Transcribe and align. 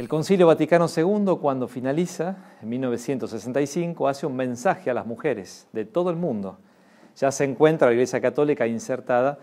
El 0.00 0.08
Concilio 0.08 0.46
Vaticano 0.46 0.86
II, 0.88 1.36
cuando 1.42 1.68
finaliza, 1.68 2.34
en 2.62 2.70
1965, 2.70 4.08
hace 4.08 4.24
un 4.24 4.34
mensaje 4.34 4.88
a 4.88 4.94
las 4.94 5.04
mujeres 5.04 5.68
de 5.74 5.84
todo 5.84 6.08
el 6.08 6.16
mundo. 6.16 6.56
Ya 7.18 7.30
se 7.30 7.44
encuentra 7.44 7.88
la 7.88 7.92
Iglesia 7.92 8.18
Católica 8.18 8.66
insertada 8.66 9.38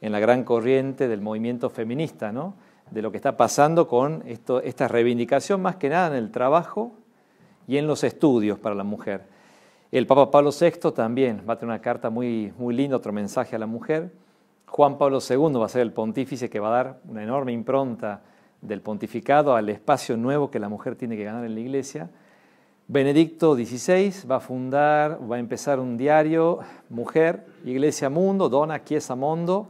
en 0.00 0.10
la 0.10 0.18
gran 0.18 0.42
corriente 0.42 1.06
del 1.06 1.20
movimiento 1.20 1.70
feminista, 1.70 2.32
¿no? 2.32 2.54
de 2.90 3.02
lo 3.02 3.12
que 3.12 3.18
está 3.18 3.36
pasando 3.36 3.86
con 3.86 4.24
esta 4.26 4.88
reivindicación 4.88 5.62
más 5.62 5.76
que 5.76 5.88
nada 5.88 6.08
en 6.08 6.24
el 6.24 6.32
trabajo 6.32 6.90
y 7.68 7.76
en 7.76 7.86
los 7.86 8.02
estudios 8.02 8.58
para 8.58 8.74
la 8.74 8.82
mujer. 8.82 9.28
El 9.92 10.08
Papa 10.08 10.32
Pablo 10.32 10.50
VI 10.50 10.90
también 10.90 11.44
va 11.48 11.52
a 11.52 11.56
tener 11.56 11.72
una 11.72 11.80
carta 11.80 12.10
muy 12.10 12.52
linda, 12.58 12.96
otro 12.96 13.12
mensaje 13.12 13.54
a 13.54 13.60
la 13.60 13.66
mujer. 13.66 14.10
Juan 14.66 14.98
Pablo 14.98 15.20
II 15.20 15.52
va 15.60 15.66
a 15.66 15.68
ser 15.68 15.82
el 15.82 15.92
pontífice 15.92 16.50
que 16.50 16.58
va 16.58 16.66
a 16.66 16.82
dar 16.82 17.00
una 17.08 17.22
enorme 17.22 17.52
impronta 17.52 18.22
del 18.62 18.80
pontificado 18.82 19.54
al 19.54 19.68
espacio 19.68 20.16
nuevo 20.16 20.50
que 20.50 20.58
la 20.58 20.68
mujer 20.68 20.96
tiene 20.96 21.16
que 21.16 21.24
ganar 21.24 21.44
en 21.44 21.54
la 21.54 21.60
iglesia. 21.60 22.10
Benedicto 22.88 23.54
XVI 23.54 24.26
va 24.28 24.36
a 24.36 24.40
fundar, 24.40 25.20
va 25.30 25.36
a 25.36 25.38
empezar 25.38 25.78
un 25.78 25.96
diario, 25.96 26.58
Mujer, 26.88 27.46
Iglesia 27.64 28.10
Mundo, 28.10 28.48
Dona 28.48 28.82
Chiesa 28.82 29.14
Mondo, 29.14 29.68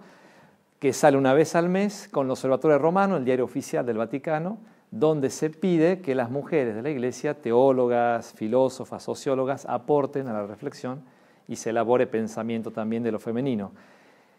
que 0.79 0.95
sale 0.95 1.19
una 1.19 1.35
vez 1.35 1.55
al 1.55 1.69
mes 1.69 2.09
con 2.11 2.27
el 2.27 2.31
Observatorio 2.31 2.79
Romano, 2.79 3.19
el 3.19 3.25
diario 3.27 3.45
oficial 3.45 3.85
del 3.85 3.99
Vaticano, 3.99 4.57
donde 4.91 5.29
se 5.29 5.51
pide 5.51 6.01
que 6.01 6.15
las 6.15 6.31
mujeres 6.31 6.75
de 6.75 6.83
la 6.83 6.91
Iglesia, 6.91 7.35
teólogas, 7.35 8.33
filósofas, 8.33 9.03
sociólogas, 9.03 9.67
aporten 9.67 10.27
a 10.27 10.33
la 10.33 10.47
reflexión 10.47 11.03
y 11.47 11.57
se 11.57 11.71
elabore 11.71 12.07
pensamiento 12.07 12.71
también 12.71 13.03
de 13.03 13.13
lo 13.13 13.21
femenino. 13.21 13.73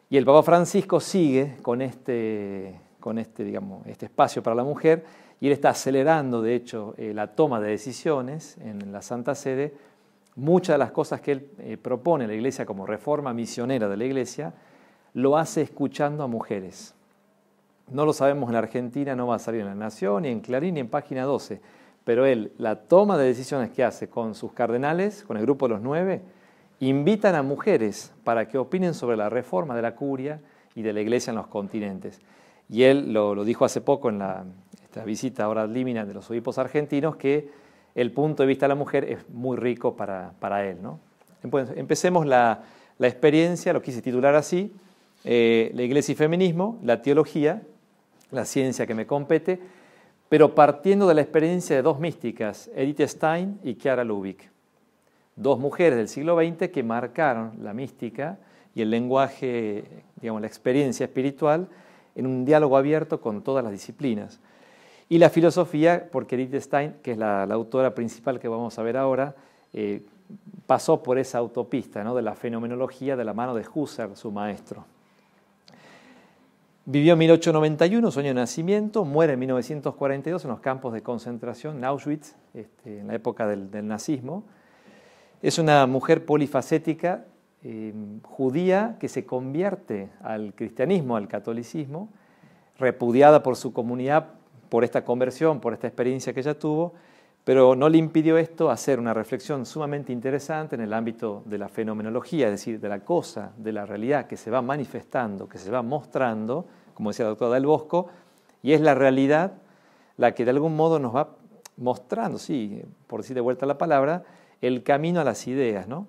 Y 0.10 0.18
el 0.18 0.26
Papa 0.26 0.44
Francisco 0.44 1.00
sigue 1.00 1.58
con 1.62 1.82
este, 1.82 2.80
con 3.02 3.18
este, 3.18 3.44
digamos, 3.44 3.86
este 3.86 4.06
espacio 4.06 4.42
para 4.42 4.56
la 4.56 4.64
mujer 4.64 5.04
y 5.42 5.48
él 5.48 5.54
está 5.54 5.72
acelerando, 5.72 6.42
de 6.42 6.56
hecho, 6.56 6.94
eh, 6.98 7.14
la 7.14 7.36
toma 7.36 7.60
de 7.60 7.72
decisiones 7.72 8.58
en 8.62 8.94
la 8.94 9.02
Santa 9.02 9.36
Sede. 9.36 9.74
Muchas 10.36 10.76
de 10.76 10.78
las 10.78 10.92
cosas 10.92 11.20
que 11.20 11.32
él 11.34 11.50
eh, 11.60 11.78
propone 11.78 12.26
a 12.26 12.28
la 12.28 12.36
Iglesia 12.36 12.66
como 12.66 12.86
reforma 12.86 13.34
misionera 13.34 13.90
de 13.90 13.98
la 13.98 14.06
Iglesia, 14.06 14.54
lo 15.14 15.38
hace 15.38 15.64
escuchando 15.64 16.24
a 16.24 16.28
mujeres. 16.28 16.94
No 17.90 18.06
lo 18.06 18.14
sabemos 18.14 18.50
en 18.52 18.56
Argentina, 18.56 19.16
no 19.16 19.28
va 19.28 19.36
a 19.36 19.40
salir 19.40 19.62
en 19.62 19.68
La 19.68 19.76
Nación, 19.76 20.24
ni 20.24 20.30
en 20.30 20.40
Clarín, 20.42 20.76
ni 20.76 20.80
en 20.80 20.88
Página 20.88 21.24
12, 21.24 21.60
pero 22.06 22.26
él, 22.26 22.54
la 22.58 22.76
toma 22.76 23.18
de 23.18 23.26
decisiones 23.26 23.72
que 23.72 23.84
hace 23.84 24.10
con 24.10 24.36
sus 24.36 24.54
cardenales, 24.54 25.24
con 25.24 25.38
el 25.38 25.44
grupo 25.44 25.68
de 25.68 25.74
los 25.74 25.82
nueve, 25.82 26.22
invitan 26.80 27.36
a 27.36 27.42
mujeres 27.42 28.14
para 28.24 28.48
que 28.48 28.60
opinen 28.60 28.94
sobre 28.94 29.18
la 29.18 29.30
reforma 29.30 29.76
de 29.76 29.82
la 29.82 29.96
curia 29.96 30.40
y 30.76 30.84
de 30.84 30.94
la 30.94 31.02
iglesia 31.02 31.32
en 31.32 31.38
los 31.38 31.48
continentes. 31.48 32.22
Y 32.72 32.84
él 32.84 33.14
lo, 33.14 33.44
dijo 33.44 33.66
hace 33.66 33.82
poco 33.82 34.10
en 34.10 34.20
la 34.20 34.46
esta 34.84 35.06
visita 35.06 35.46
ahora 35.46 35.68
límina 35.68 36.06
de 36.06 36.14
los 36.14 36.30
obispos 36.30 36.58
argentinos, 36.58 37.16
que 37.16 37.50
el 37.96 38.12
punto 38.12 38.44
de 38.44 38.48
vista 38.48 38.66
de 38.66 38.70
la 38.70 38.76
mujer 38.76 39.06
es 39.06 39.30
muy 39.30 39.56
rico 39.56 39.96
para, 39.96 40.34
para 40.40 40.68
él. 40.68 40.78
¿no? 40.82 41.00
empecemos 41.44 42.26
la, 42.26 42.64
la 42.98 43.08
experiencia, 43.08 43.72
lo 43.72 43.82
quise 43.82 44.02
titular 44.02 44.36
así, 44.36 44.74
eh, 45.24 45.72
la 45.76 45.84
iglesia 45.84 46.14
y 46.14 46.16
feminismo, 46.16 46.78
la 46.84 47.02
teología, 47.02 47.62
la 48.32 48.46
ciencia 48.46 48.86
que 48.86 48.94
me 48.94 49.06
compete, 49.06 49.60
pero 50.30 50.56
partiendo 50.56 51.08
de 51.08 51.14
la 51.14 51.22
experiencia 51.22 51.76
de 51.76 51.82
dos 51.82 52.00
místicas, 52.00 52.70
Edith 52.76 53.02
Stein 53.02 53.60
y 53.64 53.76
Chiara 53.76 54.04
Lubick, 54.04 54.50
dos 55.36 55.60
mujeres 55.60 55.98
del 55.98 56.10
siglo 56.10 56.38
XX 56.38 56.70
que 56.70 56.84
marcaron 56.84 57.54
la 57.62 57.74
mística 57.74 58.40
y 58.74 58.82
el 58.82 58.90
lenguaje, 58.90 59.84
digamos, 60.22 60.42
la 60.42 60.48
experiencia 60.48 61.06
espiritual 61.06 61.68
en 62.16 62.28
un 62.28 62.46
diálogo 62.46 62.78
abierto 62.78 63.22
con 63.22 63.42
todas 63.42 63.64
las 63.64 63.72
disciplinas. 63.72 64.40
Y 65.10 65.18
la 65.18 65.30
filosofía, 65.30 66.08
porque 66.12 66.36
Edith 66.36 66.56
Stein, 66.56 66.96
que 67.02 67.12
es 67.12 67.18
la, 67.18 67.44
autora 67.44 67.94
principal 67.94 68.40
que 68.40 68.48
vamos 68.48 68.80
a 68.80 68.84
ver 68.84 68.98
ahora, 68.98 69.36
eh, 69.74 70.04
pasó 70.66 71.04
por 71.04 71.18
esa 71.18 71.38
autopista 71.38 72.04
¿no? 72.04 72.16
de 72.16 72.22
la 72.22 72.36
fenomenología 72.36 73.16
de 73.16 73.26
la 73.26 73.34
mano 73.34 73.54
de 73.54 73.66
Husserl, 73.74 74.16
su 74.16 74.32
maestro. 74.32 74.86
Vivió 76.86 77.14
en 77.14 77.20
1891, 77.20 78.10
su 78.10 78.20
año 78.20 78.30
de 78.30 78.34
nacimiento, 78.34 79.06
muere 79.06 79.34
en 79.34 79.40
1942 79.40 80.46
en 80.46 80.50
los 80.50 80.60
campos 80.62 80.94
de 80.94 81.04
concentración, 81.04 81.78
en 81.78 81.86
Auschwitz, 81.86 82.36
este, 82.56 83.00
en 83.00 83.08
la 83.08 83.16
época 83.16 83.46
del, 83.46 83.88
nazismo. 83.88 84.44
Es 85.44 85.60
una 85.60 85.86
mujer 85.86 86.26
polifacética, 86.26 87.26
eh, 87.64 87.94
judía, 88.24 88.98
que 89.00 89.08
se 89.08 89.26
convierte 89.26 90.10
al 90.22 90.54
cristianismo, 90.54 91.16
al 91.16 91.28
catolicismo, 91.28 92.10
repudiada 92.78 93.44
por 93.44 93.56
su 93.56 93.74
comunidad 93.74 94.30
por 94.70 94.84
esta 94.84 95.04
conversión, 95.04 95.60
por 95.60 95.74
esta 95.74 95.88
experiencia 95.88 96.34
que 96.34 96.40
ella 96.40 96.58
tuvo, 96.58 96.94
pero 97.44 97.76
no 97.76 97.90
le 97.90 97.98
impidió 97.98 98.38
esto 98.38 98.70
hacer 98.70 99.00
una 99.00 99.14
reflexión 99.14 99.66
sumamente 99.66 100.14
interesante 100.14 100.76
en 100.76 100.82
el 100.82 100.94
ámbito 100.94 101.44
de 101.46 101.58
la 101.58 101.70
fenomenología, 101.70 102.48
es 102.48 102.54
decir, 102.54 102.80
de 102.80 102.90
la 102.90 103.02
cosa, 103.02 103.52
de 103.58 103.74
la 103.74 103.86
realidad 103.86 104.28
que 104.28 104.38
se 104.38 104.52
va 104.52 104.62
manifestando, 104.62 105.50
que 105.50 105.58
se 105.58 105.72
va 105.72 105.82
mostrando, 105.82 106.66
como 106.94 107.10
decía 107.10 107.26
la 107.26 107.32
doctora 107.32 107.56
Del 107.56 107.66
Bosco, 107.66 108.10
y 108.64 108.74
es 108.74 108.82
la 108.82 108.96
realidad 108.96 109.54
la 110.18 110.34
que 110.34 110.46
de 110.46 110.52
algún 110.52 110.76
modo 110.76 111.00
nos 111.00 111.16
va 111.16 111.36
mostrando, 111.78 112.38
sí, 112.38 112.82
por 113.08 113.22
decir 113.22 113.36
de 113.36 113.42
vuelta 113.42 113.66
la 113.66 113.78
palabra, 113.78 114.24
el 114.62 114.84
camino 114.84 115.20
a 115.20 115.24
las 115.24 115.48
ideas. 115.48 115.88
¿no? 115.88 116.08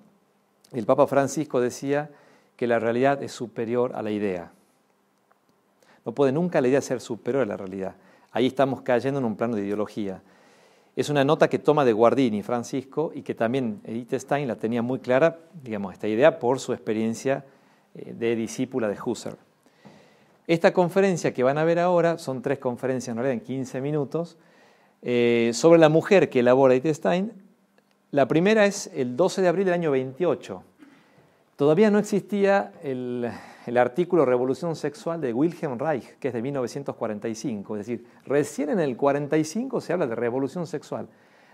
El 0.73 0.85
Papa 0.85 1.07
Francisco 1.07 1.61
decía 1.61 2.09
que 2.55 2.67
la 2.67 2.79
realidad 2.79 3.21
es 3.21 3.31
superior 3.31 3.95
a 3.95 4.01
la 4.01 4.11
idea. 4.11 4.51
No 6.05 6.13
puede 6.13 6.31
nunca 6.31 6.61
la 6.61 6.67
idea 6.67 6.81
ser 6.81 6.99
superior 6.99 7.43
a 7.43 7.45
la 7.45 7.57
realidad. 7.57 7.95
Ahí 8.31 8.47
estamos 8.47 8.81
cayendo 8.81 9.19
en 9.19 9.25
un 9.25 9.35
plano 9.35 9.55
de 9.55 9.63
ideología. 9.63 10.21
Es 10.95 11.09
una 11.09 11.23
nota 11.23 11.47
que 11.47 11.59
toma 11.59 11.85
de 11.85 11.93
Guardini, 11.93 12.43
Francisco, 12.43 13.11
y 13.13 13.21
que 13.21 13.35
también 13.35 13.81
Edith 13.83 14.13
Stein 14.13 14.47
la 14.47 14.55
tenía 14.55 14.81
muy 14.81 14.99
clara, 14.99 15.39
digamos, 15.63 15.93
esta 15.93 16.07
idea 16.07 16.39
por 16.39 16.59
su 16.59 16.73
experiencia 16.73 17.45
eh, 17.95 18.13
de 18.17 18.35
discípula 18.35 18.87
de 18.87 18.97
Husserl. 19.03 19.37
Esta 20.45 20.73
conferencia 20.73 21.33
que 21.33 21.43
van 21.43 21.57
a 21.57 21.63
ver 21.63 21.79
ahora, 21.79 22.17
son 22.17 22.41
tres 22.41 22.59
conferencias 22.59 23.09
en 23.09 23.21
realidad 23.21 23.41
en 23.41 23.45
15 23.45 23.81
minutos, 23.81 24.37
eh, 25.01 25.51
sobre 25.53 25.79
la 25.79 25.89
mujer 25.89 26.29
que 26.29 26.39
elabora 26.39 26.75
Edith 26.75 26.95
Stein. 26.95 27.31
La 28.13 28.27
primera 28.27 28.67
es 28.67 28.91
el 28.93 29.17
12 29.17 29.41
de 29.41 29.47
abril 29.47 29.65
del 29.65 29.73
año 29.73 29.89
28. 29.89 30.63
Todavía 31.55 31.89
no 31.89 31.97
existía 31.97 32.71
el, 32.83 33.27
artículo 33.75 34.23
Revolución 34.23 34.75
Sexual 34.75 35.19
de 35.19 35.33
Wilhelm 35.33 35.79
Reich, 35.79 36.19
que 36.19 36.27
es 36.27 36.33
de 36.35 36.43
1945. 36.43 37.75
Es 37.75 37.87
decir, 37.87 38.05
recién 38.27 38.69
en 38.69 38.79
el 38.81 38.95
45 38.97 39.81
se 39.81 39.93
habla 39.93 40.05
de 40.05 40.13
revolución 40.13 40.67
sexual. 40.67 41.07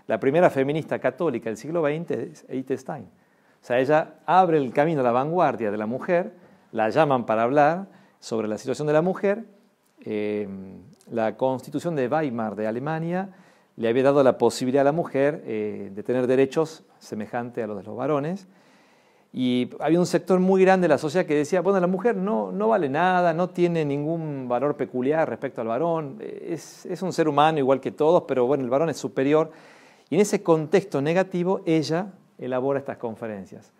La 0.06 0.20
primera 0.20 0.50
feminista 0.50 0.98
católica 0.98 1.48
del 1.48 1.56
siglo 1.56 1.82
XX 1.82 2.10
es 2.10 2.44
Edith 2.46 2.72
Stein. 2.72 3.04
O 3.04 3.64
sea, 3.64 3.78
ella 3.78 4.16
abre 4.26 4.58
el 4.58 4.70
camino 4.74 5.00
a 5.00 5.04
la 5.04 5.12
vanguardia 5.12 5.70
de 5.70 5.78
la 5.78 5.86
mujer, 5.86 6.34
la 6.72 6.90
llaman 6.90 7.24
para 7.24 7.44
hablar 7.44 7.86
sobre 8.18 8.48
la 8.48 8.58
situación 8.58 8.86
de 8.86 8.92
la 8.92 9.00
mujer. 9.00 9.46
Eh, 10.04 10.46
la 11.10 11.38
constitución 11.38 11.96
de 11.96 12.06
Weimar 12.06 12.54
de 12.54 12.66
Alemania 12.66 13.30
le 13.80 13.88
había 13.88 14.02
dado 14.02 14.22
la 14.22 14.36
posibilidad 14.36 14.82
a 14.82 14.84
la 14.84 14.92
mujer 14.92 15.42
eh, 15.46 15.90
de 15.94 16.02
tener 16.02 16.26
derechos 16.26 16.84
semejantes 16.98 17.64
a 17.64 17.66
los 17.66 17.78
de 17.78 17.82
los 17.82 17.96
varones. 17.96 18.46
Y 19.32 19.70
había 19.80 19.98
un 19.98 20.04
sector 20.04 20.38
muy 20.38 20.60
grande 20.60 20.84
de 20.84 20.90
la 20.90 20.98
sociedad 20.98 21.24
que 21.24 21.34
decía, 21.34 21.62
bueno, 21.62 21.80
la 21.80 21.86
mujer 21.86 22.14
no, 22.14 22.52
no 22.52 22.68
vale 22.68 22.90
nada, 22.90 23.32
no 23.32 23.48
tiene 23.48 23.86
ningún 23.86 24.48
valor 24.48 24.76
peculiar 24.76 25.26
respecto 25.26 25.62
al 25.62 25.68
varón, 25.68 26.18
es, 26.20 26.84
es, 26.84 27.00
un 27.00 27.10
ser 27.14 27.26
humano 27.26 27.58
igual 27.58 27.80
que 27.80 27.90
todos, 27.90 28.24
pero 28.28 28.46
bueno, 28.46 28.64
el 28.64 28.70
varón 28.70 28.90
es 28.90 28.98
superior. 28.98 29.50
Y 30.10 30.16
en 30.16 30.20
ese 30.20 30.42
contexto 30.42 31.00
negativo, 31.00 31.62
ella 31.64 32.08
elabora 32.36 32.80
estas 32.80 32.98
conferencias. 32.98 33.72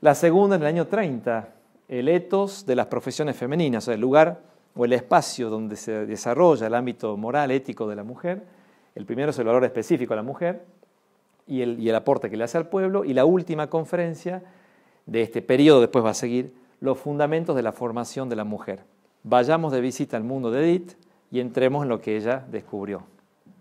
La 0.00 0.14
segunda, 0.14 0.54
en 0.54 0.62
el 0.62 0.68
año 0.68 0.86
30, 0.86 1.48
el 1.88 2.08
etos 2.08 2.64
de 2.66 2.76
las 2.76 2.86
profesiones 2.86 3.36
femeninas, 3.36 3.82
o 3.82 3.86
sea, 3.86 3.94
el 3.94 4.00
lugar 4.00 4.42
o 4.76 4.84
el 4.84 4.92
espacio 4.92 5.50
donde 5.50 5.74
se 5.74 6.06
desarrolla 6.06 6.68
el 6.68 6.74
ámbito 6.74 7.16
moral, 7.16 7.50
ético 7.50 7.88
de 7.88 7.96
la 7.96 8.04
mujer. 8.04 8.63
El 8.94 9.06
primero 9.06 9.30
es 9.30 9.38
el 9.38 9.46
valor 9.46 9.64
específico 9.64 10.12
a 10.12 10.16
la 10.16 10.22
mujer 10.22 10.64
y 11.46 11.62
el, 11.62 11.94
aporte 11.94 12.30
que 12.30 12.36
le 12.36 12.44
hace 12.44 12.58
al 12.58 12.68
pueblo. 12.68 13.04
Y 13.04 13.14
la 13.14 13.24
última 13.24 13.68
conferencia 13.68 14.42
de 15.06 15.22
este 15.22 15.42
periodo 15.42 15.80
después 15.80 16.04
va 16.04 16.10
a 16.10 16.14
seguir 16.14 16.54
los 16.80 16.98
fundamentos 16.98 17.56
de 17.56 17.62
la 17.62 17.72
formación 17.72 18.28
de 18.28 18.36
la 18.36 18.44
mujer. 18.44 18.84
Vayamos 19.22 19.72
de 19.72 19.80
visita 19.80 20.16
al 20.16 20.24
mundo 20.24 20.50
de 20.50 20.62
Edith 20.62 20.92
y 21.30 21.40
entremos 21.40 21.82
en 21.82 21.88
lo 21.88 22.00
que 22.00 22.16
ella 22.16 22.44
descubrió. 22.50 23.02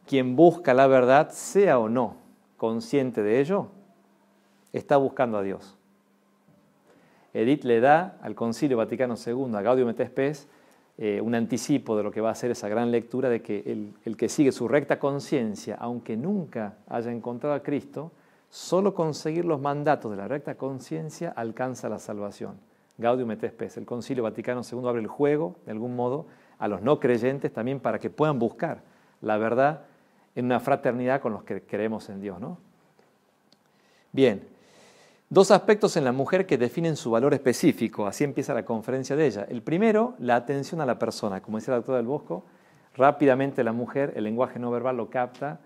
Quien 0.05 0.35
busca 0.35 0.73
la 0.73 0.87
verdad, 0.87 1.29
sea 1.31 1.79
o 1.79 1.89
no 1.89 2.17
consciente 2.57 3.23
de 3.23 3.41
ello, 3.41 3.67
está 4.71 4.97
buscando 4.97 5.37
a 5.37 5.41
Dios. 5.41 5.77
Edith 7.33 7.63
le 7.63 7.79
da 7.79 8.17
al 8.21 8.35
Concilio 8.35 8.77
Vaticano 8.77 9.15
II, 9.15 9.55
a 9.55 9.61
Gaudium 9.61 9.89
et 9.89 10.07
Spes, 10.07 10.47
eh, 10.97 11.21
un 11.21 11.35
anticipo 11.35 11.97
de 11.97 12.03
lo 12.03 12.11
que 12.11 12.21
va 12.21 12.31
a 12.31 12.35
ser 12.35 12.51
esa 12.51 12.69
gran 12.69 12.91
lectura 12.91 13.29
de 13.29 13.41
que 13.41 13.63
el, 13.65 13.93
el 14.05 14.17
que 14.17 14.29
sigue 14.29 14.51
su 14.51 14.67
recta 14.67 14.99
conciencia, 14.99 15.75
aunque 15.79 16.15
nunca 16.15 16.75
haya 16.87 17.11
encontrado 17.11 17.55
a 17.55 17.61
Cristo, 17.61 18.11
Solo 18.53 18.93
conseguir 18.93 19.45
los 19.45 19.59
mandatos 19.59 20.11
de 20.11 20.17
la 20.17 20.27
recta 20.27 20.53
conciencia 20.53 21.33
alcanza 21.35 21.89
la 21.89 21.97
salvación. 21.97 22.59
Gaudium 22.99 23.31
et 23.31 23.49
Spes. 23.49 23.77
El 23.77 23.85
Concilio 23.87 24.21
Vaticano 24.21 24.61
II 24.61 24.87
abre 24.87 25.01
el 25.01 25.07
juego, 25.07 25.55
de 25.65 25.71
algún 25.71 25.95
modo, 25.95 26.27
a 26.59 26.67
los 26.67 26.83
no 26.83 26.99
creyentes 26.99 27.51
también 27.51 27.79
para 27.79 27.97
que 27.97 28.11
puedan 28.11 28.37
buscar 28.37 28.83
la 29.21 29.37
verdad 29.37 29.85
en 30.35 30.45
una 30.45 30.59
fraternidad 30.59 31.19
con 31.19 31.33
los 31.33 31.43
que 31.43 31.63
creemos 31.63 32.09
en 32.09 32.21
Dios. 32.21 32.39
¿no? 32.39 32.59
Bien, 34.11 34.47
dos 35.33 35.49
aspectos 35.49 35.97
en 35.97 36.05
la 36.05 36.11
mujer 36.11 36.45
que 36.45 36.59
definen 36.59 36.95
su 36.95 37.09
valor 37.09 37.33
específico, 37.33 38.05
así 38.05 38.23
empieza 38.23 38.53
la 38.53 38.63
conferencia 38.63 39.15
de 39.15 39.25
ella. 39.25 39.47
El 39.49 39.63
primero, 39.63 40.13
la 40.19 40.35
atención 40.35 40.79
a 40.79 40.85
la 40.85 40.99
persona, 40.99 41.41
como 41.41 41.57
decía 41.57 41.71
la 41.71 41.77
doctora 41.77 41.97
del 41.97 42.05
Bosco, 42.05 42.43
rápidamente 42.95 43.63
la 43.63 43.73
mujer, 43.73 44.13
el 44.15 44.25
lenguaje 44.25 44.59
no 44.59 44.69
verbal 44.69 44.95
lo 44.95 45.09
capta, 45.09 45.59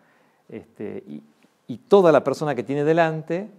este, 0.47 1.03
y, 1.05 1.21
y, 1.67 1.77
toda 1.79 2.13
la 2.13 2.23
persona 2.23 2.55
que 2.55 2.63
tiene 2.63 2.85
delante 2.85 3.49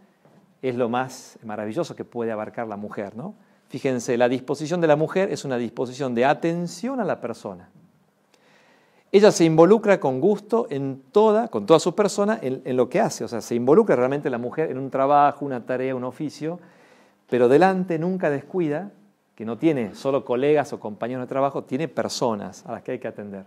es 0.62 0.74
lo 0.76 0.88
más 0.88 1.38
maravilloso 1.44 1.94
que 1.94 2.06
puede 2.06 2.32
abarcar 2.32 2.66
la 2.66 2.78
mujer. 2.78 3.14
¿no? 3.14 3.34
Fíjense, 3.68 4.16
la 4.16 4.30
disposición 4.30 4.80
de 4.80 4.86
la 4.86 4.96
mujer 4.96 5.30
es 5.30 5.44
una 5.44 5.58
disposición 5.58 6.14
de 6.14 6.24
atención 6.24 7.00
a 7.00 7.04
la 7.04 7.20
persona. 7.20 7.68
Ella 9.10 9.32
se 9.32 9.44
involucra 9.44 9.98
con 9.98 10.20
gusto 10.20 10.66
en 10.68 11.02
toda, 11.12 11.48
con 11.48 11.64
toda 11.64 11.80
su 11.80 11.94
persona 11.94 12.38
en, 12.42 12.76
lo 12.76 12.90
que 12.90 13.00
hace. 13.00 13.24
O 13.24 13.28
sea, 13.28 13.40
se 13.40 13.54
involucra 13.54 13.96
realmente 13.96 14.28
la 14.28 14.36
mujer 14.36 14.70
en 14.70 14.78
un 14.78 14.90
trabajo, 14.90 15.46
una 15.46 15.64
tarea, 15.64 15.94
un 15.94 16.04
oficio, 16.04 16.60
pero 17.28 17.48
delante 17.48 17.98
nunca 17.98 18.28
descuida 18.28 18.90
que 19.34 19.46
no 19.46 19.56
tiene 19.56 19.94
solo 19.94 20.24
colegas 20.24 20.72
o 20.72 20.80
compañeros 20.80 21.22
de 21.24 21.28
trabajo, 21.28 21.64
tiene 21.64 21.88
personas 21.88 22.66
a 22.66 22.72
las 22.72 22.82
que 22.82 22.92
hay 22.92 22.98
que 22.98 23.08
atender. 23.08 23.44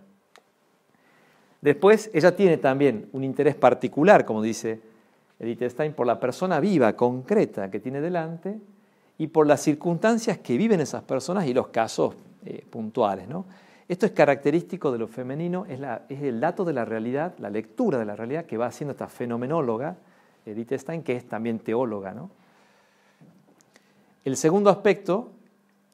Después, 1.62 2.10
ella 2.14 2.36
tiene 2.36 2.58
también 2.58 3.10
un 3.12 3.24
interés 3.24 3.56
particular, 3.56 4.26
como 4.26 4.42
dice 4.42 4.82
Edith 5.38 5.62
Stein, 5.64 5.94
por 5.94 6.08
la 6.08 6.20
persona 6.20 6.60
viva, 6.60 6.96
concreta 6.96 7.70
que 7.70 7.80
tiene 7.80 8.02
delante 8.02 8.60
y 9.20 9.28
por 9.28 9.46
las 9.46 9.62
circunstancias 9.62 10.40
que 10.40 10.58
viven 10.58 10.80
esas 10.80 11.04
personas 11.04 11.46
y 11.46 11.54
los 11.54 11.68
casos 11.68 12.16
eh, 12.46 12.66
puntuales. 12.68 13.28
¿no? 13.28 13.46
Esto 13.92 14.06
es 14.06 14.14
característico 14.14 14.90
de 14.94 15.00
lo 15.00 15.10
femenino, 15.10 15.66
es, 15.66 15.82
el 16.22 16.40
dato 16.40 16.64
de 16.64 16.72
la 16.72 16.86
realidad, 16.86 17.34
la 17.40 17.50
lectura 17.50 18.00
de 18.00 18.06
la 18.06 18.16
realidad 18.16 18.46
que 18.46 18.56
va 18.56 18.68
haciendo 18.68 18.94
esta 18.94 19.10
fenomenóloga, 19.10 19.98
Edith 20.46 20.72
Stein, 20.72 21.04
que 21.04 21.18
es 21.18 21.28
también 21.28 21.60
teóloga. 21.60 22.14
¿no? 22.14 22.30
El 24.24 24.38
segundo 24.38 24.70
aspecto 24.70 25.32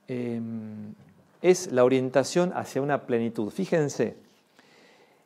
em, 0.07 0.93
es 1.41 1.71
la 1.71 1.83
orientación 1.83 2.53
hacia 2.53 2.83
una 2.83 3.01
plenitud. 3.01 3.49
Fíjense, 3.49 4.15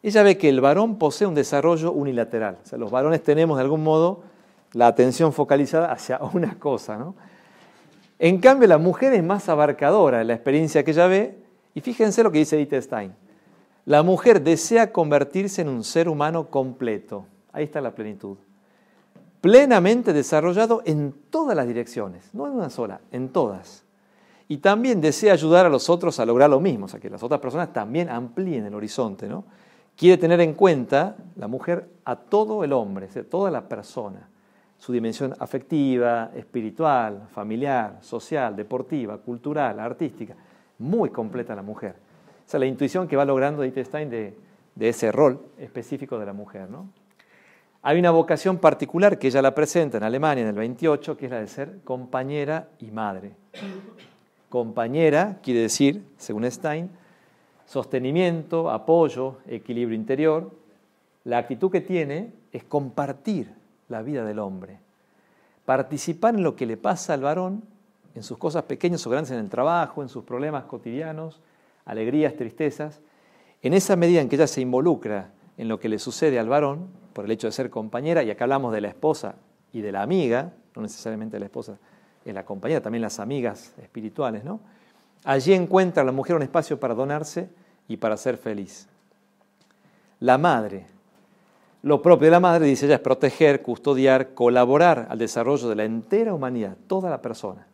ella 0.01 0.24
ve 0.24 0.38
que 0.38 0.47
el 0.47 0.62
varón 0.62 0.97
posee 0.97 1.27
un 1.27 1.35
desarrollo 1.35 1.91
unilateral. 1.91 2.59
O 2.63 2.65
sea, 2.65 2.77
los 2.77 2.89
varones 2.89 3.21
tenemos 3.21 3.57
de 3.57 3.63
algún 3.63 3.83
modo 3.83 4.24
la 4.71 4.88
atención 4.88 5.33
focalizada 5.33 5.91
hacia 5.91 6.19
una 6.33 6.57
cosa. 6.57 6.97
¿no? 6.97 7.15
En 8.17 8.39
cambio, 8.39 8.69
la 8.69 8.77
mujer 8.77 9.12
es 9.12 9.24
más 9.25 9.50
abarcadora 9.50 10.24
la 10.24 10.35
experiencia 10.35 10.85
que 10.85 10.91
ella 10.91 11.07
ve 11.07 11.40
y 11.73 11.81
fíjense 11.81 12.23
lo 12.23 12.31
que 12.31 12.39
dice 12.39 12.57
Edith 12.57 12.81
Stein. 12.81 13.13
La 13.85 14.03
mujer 14.03 14.41
desea 14.44 14.91
convertirse 14.91 15.62
en 15.62 15.69
un 15.69 15.83
ser 15.83 16.07
humano 16.07 16.50
completo. 16.50 17.25
Ahí 17.51 17.63
está 17.63 17.81
la 17.81 17.95
plenitud. 17.95 18.38
Plenamente 19.39 20.13
desarrollado 20.13 20.83
en 20.85 21.15
todas 21.29 21.56
las 21.56 21.68
direcciones, 21.68 22.29
no 22.33 22.45
en 22.45 22.53
una 22.53 22.69
sola, 22.69 23.01
en 23.12 23.29
todas. 23.29 23.83
Y 24.47 24.57
también 24.57 25.01
desea 25.01 25.33
ayudar 25.33 25.65
a 25.65 25.69
los 25.69 25.89
otros 25.89 26.19
a 26.19 26.25
lograr 26.25 26.50
lo 26.50 26.59
mismo, 26.59 26.85
o 26.85 26.89
sea, 26.89 27.00
que 27.00 27.09
las 27.09 27.23
otras 27.23 27.39
personas 27.39 27.74
también 27.74 28.09
amplíen 28.09 28.65
el 28.65 28.75
horizonte. 28.75 29.27
¿no? 29.27 29.45
Quiere 29.95 30.17
tener 30.17 30.41
en 30.41 30.53
cuenta 30.53 31.15
la 31.38 31.47
mujer 31.47 31.89
a 32.06 32.17
todo 32.17 32.63
el 32.63 32.74
hombre, 32.74 33.07
a 33.15 33.24
toda 33.24 33.50
la 33.50 33.67
persona, 33.67 34.29
su 34.77 34.91
dimensión 34.91 35.33
afectiva, 35.39 36.31
espiritual, 36.35 37.27
familiar, 37.33 37.97
social, 38.01 38.56
deportiva, 38.56 39.17
cultural, 39.17 39.79
artística 39.79 40.35
muy 40.81 41.10
completa 41.10 41.56
la 41.56 41.62
mujer. 41.62 41.95
Esa 42.45 42.57
es 42.57 42.60
la 42.60 42.66
intuición 42.66 43.07
que 43.07 43.16
va 43.16 43.24
logrando 43.24 43.63
Edith 43.63 43.86
Stein 43.86 44.10
de, 44.10 44.36
ese 44.80 45.12
rol 45.12 45.39
específico 45.57 46.19
de 46.19 46.25
la 46.25 46.33
mujer. 46.33 46.69
¿no? 46.69 46.89
Hay 47.83 48.00
una 48.00 48.12
vocación 48.12 48.57
particular 48.57 49.18
que 49.18 49.28
ella 49.28 49.42
la 49.42 49.56
presenta 49.56 49.98
en 49.98 50.04
Alemania 50.04 50.42
en 50.42 50.50
el 50.50 50.56
28, 50.56 51.16
que 51.16 51.25
es 51.25 51.31
la 51.31 51.39
de 51.39 51.48
ser 51.48 51.80
compañera 51.83 52.69
y 52.80 52.92
madre. 52.92 53.33
Compañera 54.50 55.39
quiere 55.42 55.62
decir, 55.62 56.04
según 56.18 56.50
Stein, 56.50 56.89
sostenimiento, 57.66 58.69
apoyo, 58.69 59.38
equilibrio 59.48 59.95
interior. 59.95 60.51
La 61.24 61.38
actitud 61.38 61.72
que 61.72 61.81
tiene 61.81 62.34
es 62.51 62.63
compartir 62.63 63.54
la 63.88 64.01
vida 64.01 64.25
del 64.25 64.39
hombre, 64.39 64.80
participar 65.66 66.36
en 66.36 66.44
lo 66.44 66.56
que 66.56 66.66
le 66.66 66.77
pasa 66.77 67.13
al 67.13 67.22
varón 67.22 67.63
en 68.16 68.24
sus 68.24 68.38
cosas 68.38 68.63
pequeñas 68.63 69.06
o 69.08 69.10
grandes 69.10 69.31
en 69.31 69.40
el 69.40 69.50
trabajo, 69.50 70.02
en 70.02 70.10
sus 70.10 70.24
problemas 70.24 70.66
cotidianos, 70.66 71.40
alegrías, 71.86 72.36
tristezas, 72.36 73.02
en 73.62 73.74
esa 73.74 73.96
medida 73.96 74.22
en 74.22 74.30
que 74.30 74.36
ella 74.36 74.48
se 74.48 74.62
involucra 74.62 75.31
en 75.58 75.68
lo 75.68 75.80
que 75.80 75.90
le 75.90 76.00
sucede 76.00 76.40
al 76.40 76.50
varón, 76.50 76.88
por 77.13 77.25
el 77.25 77.31
hecho 77.31 77.48
de 77.48 77.52
ser 77.52 77.69
compañera, 77.69 78.24
y 78.24 78.31
acá 78.31 78.46
hablamos 78.46 78.74
de 78.74 78.81
la 78.81 78.88
esposa 78.88 79.36
y 79.74 79.81
de 79.81 79.92
la 79.92 80.02
amiga, 80.02 80.54
no 80.75 80.81
necesariamente 80.81 81.40
la 81.40 81.46
esposa 81.46 81.78
es 82.25 82.34
la 82.34 82.46
compañera, 82.46 82.81
también 82.81 83.02
las 83.02 83.19
amigas 83.19 83.74
espirituales, 83.81 84.44
¿no? 84.44 84.60
Allí 85.24 85.54
encuentra 85.54 86.04
la 86.04 86.12
mujer 86.12 86.36
un 86.36 86.42
espacio 86.42 86.80
para 86.80 86.94
donarse 86.94 87.50
y 87.88 87.98
para 87.98 88.18
ser 88.18 88.38
feliz. 88.38 88.88
La 90.19 90.38
madre, 90.38 90.86
lo 91.84 92.02
propio 92.02 92.25
de 92.25 92.31
la 92.31 92.40
madre, 92.40 92.66
dice 92.66 92.86
ella, 92.86 92.96
es 92.96 93.02
proteger, 93.02 93.62
custodiar, 93.62 94.34
colaborar 94.34 95.08
al 95.10 95.18
desarrollo 95.18 95.68
de 95.68 95.75
la 95.75 95.84
entera 95.84 96.34
humanidad, 96.34 96.78
toda 96.88 97.10
la 97.10 97.22
persona. 97.22 97.68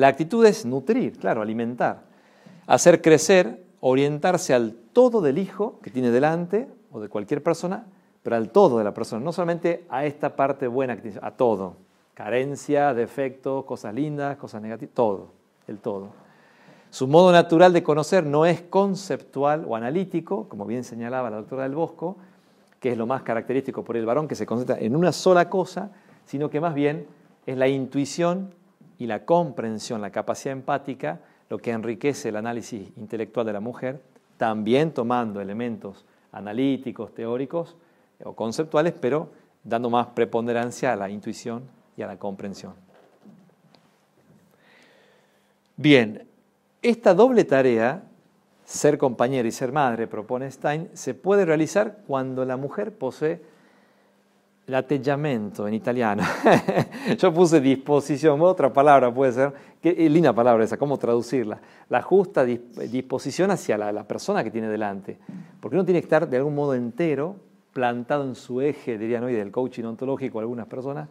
La 0.00 0.08
actitud 0.08 0.46
es 0.46 0.64
nutrir, 0.64 1.18
claro, 1.18 1.42
alimentar, 1.42 2.04
hacer 2.66 3.02
crecer, 3.02 3.62
orientarse 3.80 4.54
al 4.54 4.72
todo 4.94 5.20
del 5.20 5.36
hijo 5.36 5.78
que 5.82 5.90
tiene 5.90 6.10
delante 6.10 6.70
o 6.90 7.00
de 7.00 7.10
cualquier 7.10 7.42
persona, 7.42 7.84
pero 8.22 8.36
al 8.36 8.48
todo 8.48 8.78
de 8.78 8.84
la 8.84 8.94
persona, 8.94 9.22
no 9.22 9.30
solamente 9.30 9.84
a 9.90 10.06
esta 10.06 10.36
parte 10.36 10.68
buena 10.68 10.96
que 10.96 11.02
tiene, 11.02 11.18
a 11.20 11.32
todo. 11.32 11.76
Carencia, 12.14 12.94
defectos, 12.94 13.66
cosas 13.66 13.92
lindas, 13.92 14.38
cosas 14.38 14.62
negativas, 14.62 14.94
todo, 14.94 15.32
el 15.68 15.76
todo. 15.80 16.08
Su 16.88 17.06
modo 17.06 17.30
natural 17.30 17.74
de 17.74 17.82
conocer 17.82 18.24
no 18.24 18.46
es 18.46 18.62
conceptual 18.62 19.66
o 19.68 19.76
analítico, 19.76 20.48
como 20.48 20.64
bien 20.64 20.82
señalaba 20.82 21.28
la 21.28 21.36
doctora 21.36 21.64
del 21.64 21.74
Bosco, 21.74 22.16
que 22.80 22.92
es 22.92 22.96
lo 22.96 23.06
más 23.06 23.20
característico 23.20 23.84
por 23.84 23.98
el 23.98 24.06
varón 24.06 24.28
que 24.28 24.34
se 24.34 24.46
concentra 24.46 24.78
en 24.78 24.96
una 24.96 25.12
sola 25.12 25.50
cosa, 25.50 25.90
sino 26.24 26.48
que 26.48 26.58
más 26.58 26.72
bien 26.72 27.06
es 27.44 27.58
la 27.58 27.68
intuición 27.68 28.54
y 29.00 29.06
la 29.06 29.24
comprensión, 29.24 30.02
la 30.02 30.10
capacidad 30.10 30.52
empática, 30.52 31.20
lo 31.48 31.58
que 31.58 31.70
enriquece 31.72 32.28
el 32.28 32.36
análisis 32.36 32.92
intelectual 32.98 33.46
de 33.46 33.54
la 33.54 33.60
mujer, 33.60 34.02
también 34.36 34.92
tomando 34.92 35.40
elementos 35.40 36.04
analíticos, 36.32 37.14
teóricos 37.14 37.76
o 38.22 38.34
conceptuales, 38.34 38.92
pero 38.92 39.30
dando 39.64 39.88
más 39.88 40.08
preponderancia 40.08 40.92
a 40.92 40.96
la 40.96 41.08
intuición 41.08 41.62
y 41.96 42.02
a 42.02 42.06
la 42.06 42.18
comprensión. 42.18 42.74
Bien, 45.76 46.26
esta 46.82 47.14
doble 47.14 47.44
tarea, 47.44 48.02
ser 48.66 48.98
compañera 48.98 49.48
y 49.48 49.50
ser 49.50 49.72
madre, 49.72 50.08
propone 50.08 50.50
Stein, 50.50 50.90
se 50.92 51.14
puede 51.14 51.46
realizar 51.46 52.00
cuando 52.06 52.44
la 52.44 52.58
mujer 52.58 52.92
posee 52.92 53.40
l'atteggiamento 54.66 55.66
en 55.66 55.74
italiano. 55.74 56.22
Yo 57.18 57.32
puse 57.32 57.60
disposición, 57.60 58.40
otra 58.40 58.72
palabra 58.72 59.12
puede 59.12 59.32
ser, 59.32 59.52
que 59.80 59.94
es 59.98 60.10
linda 60.10 60.32
palabra 60.32 60.64
esa, 60.64 60.76
¿cómo 60.76 60.98
traducirla? 60.98 61.60
La 61.88 62.02
justa 62.02 62.44
disposición 62.44 63.50
hacia 63.50 63.76
la, 63.76 64.04
persona 64.04 64.44
que 64.44 64.50
tiene 64.50 64.68
delante. 64.68 65.18
Porque 65.60 65.76
uno 65.76 65.84
tiene 65.84 66.00
que 66.00 66.06
estar 66.06 66.28
de 66.28 66.36
algún 66.36 66.54
modo 66.54 66.74
entero, 66.74 67.36
plantado 67.72 68.24
en 68.24 68.34
su 68.34 68.60
eje, 68.60 68.98
dirían 68.98 69.24
hoy, 69.24 69.34
del 69.34 69.50
coaching 69.50 69.84
ontológico 69.84 70.40
algunas 70.40 70.66
personas, 70.66 71.08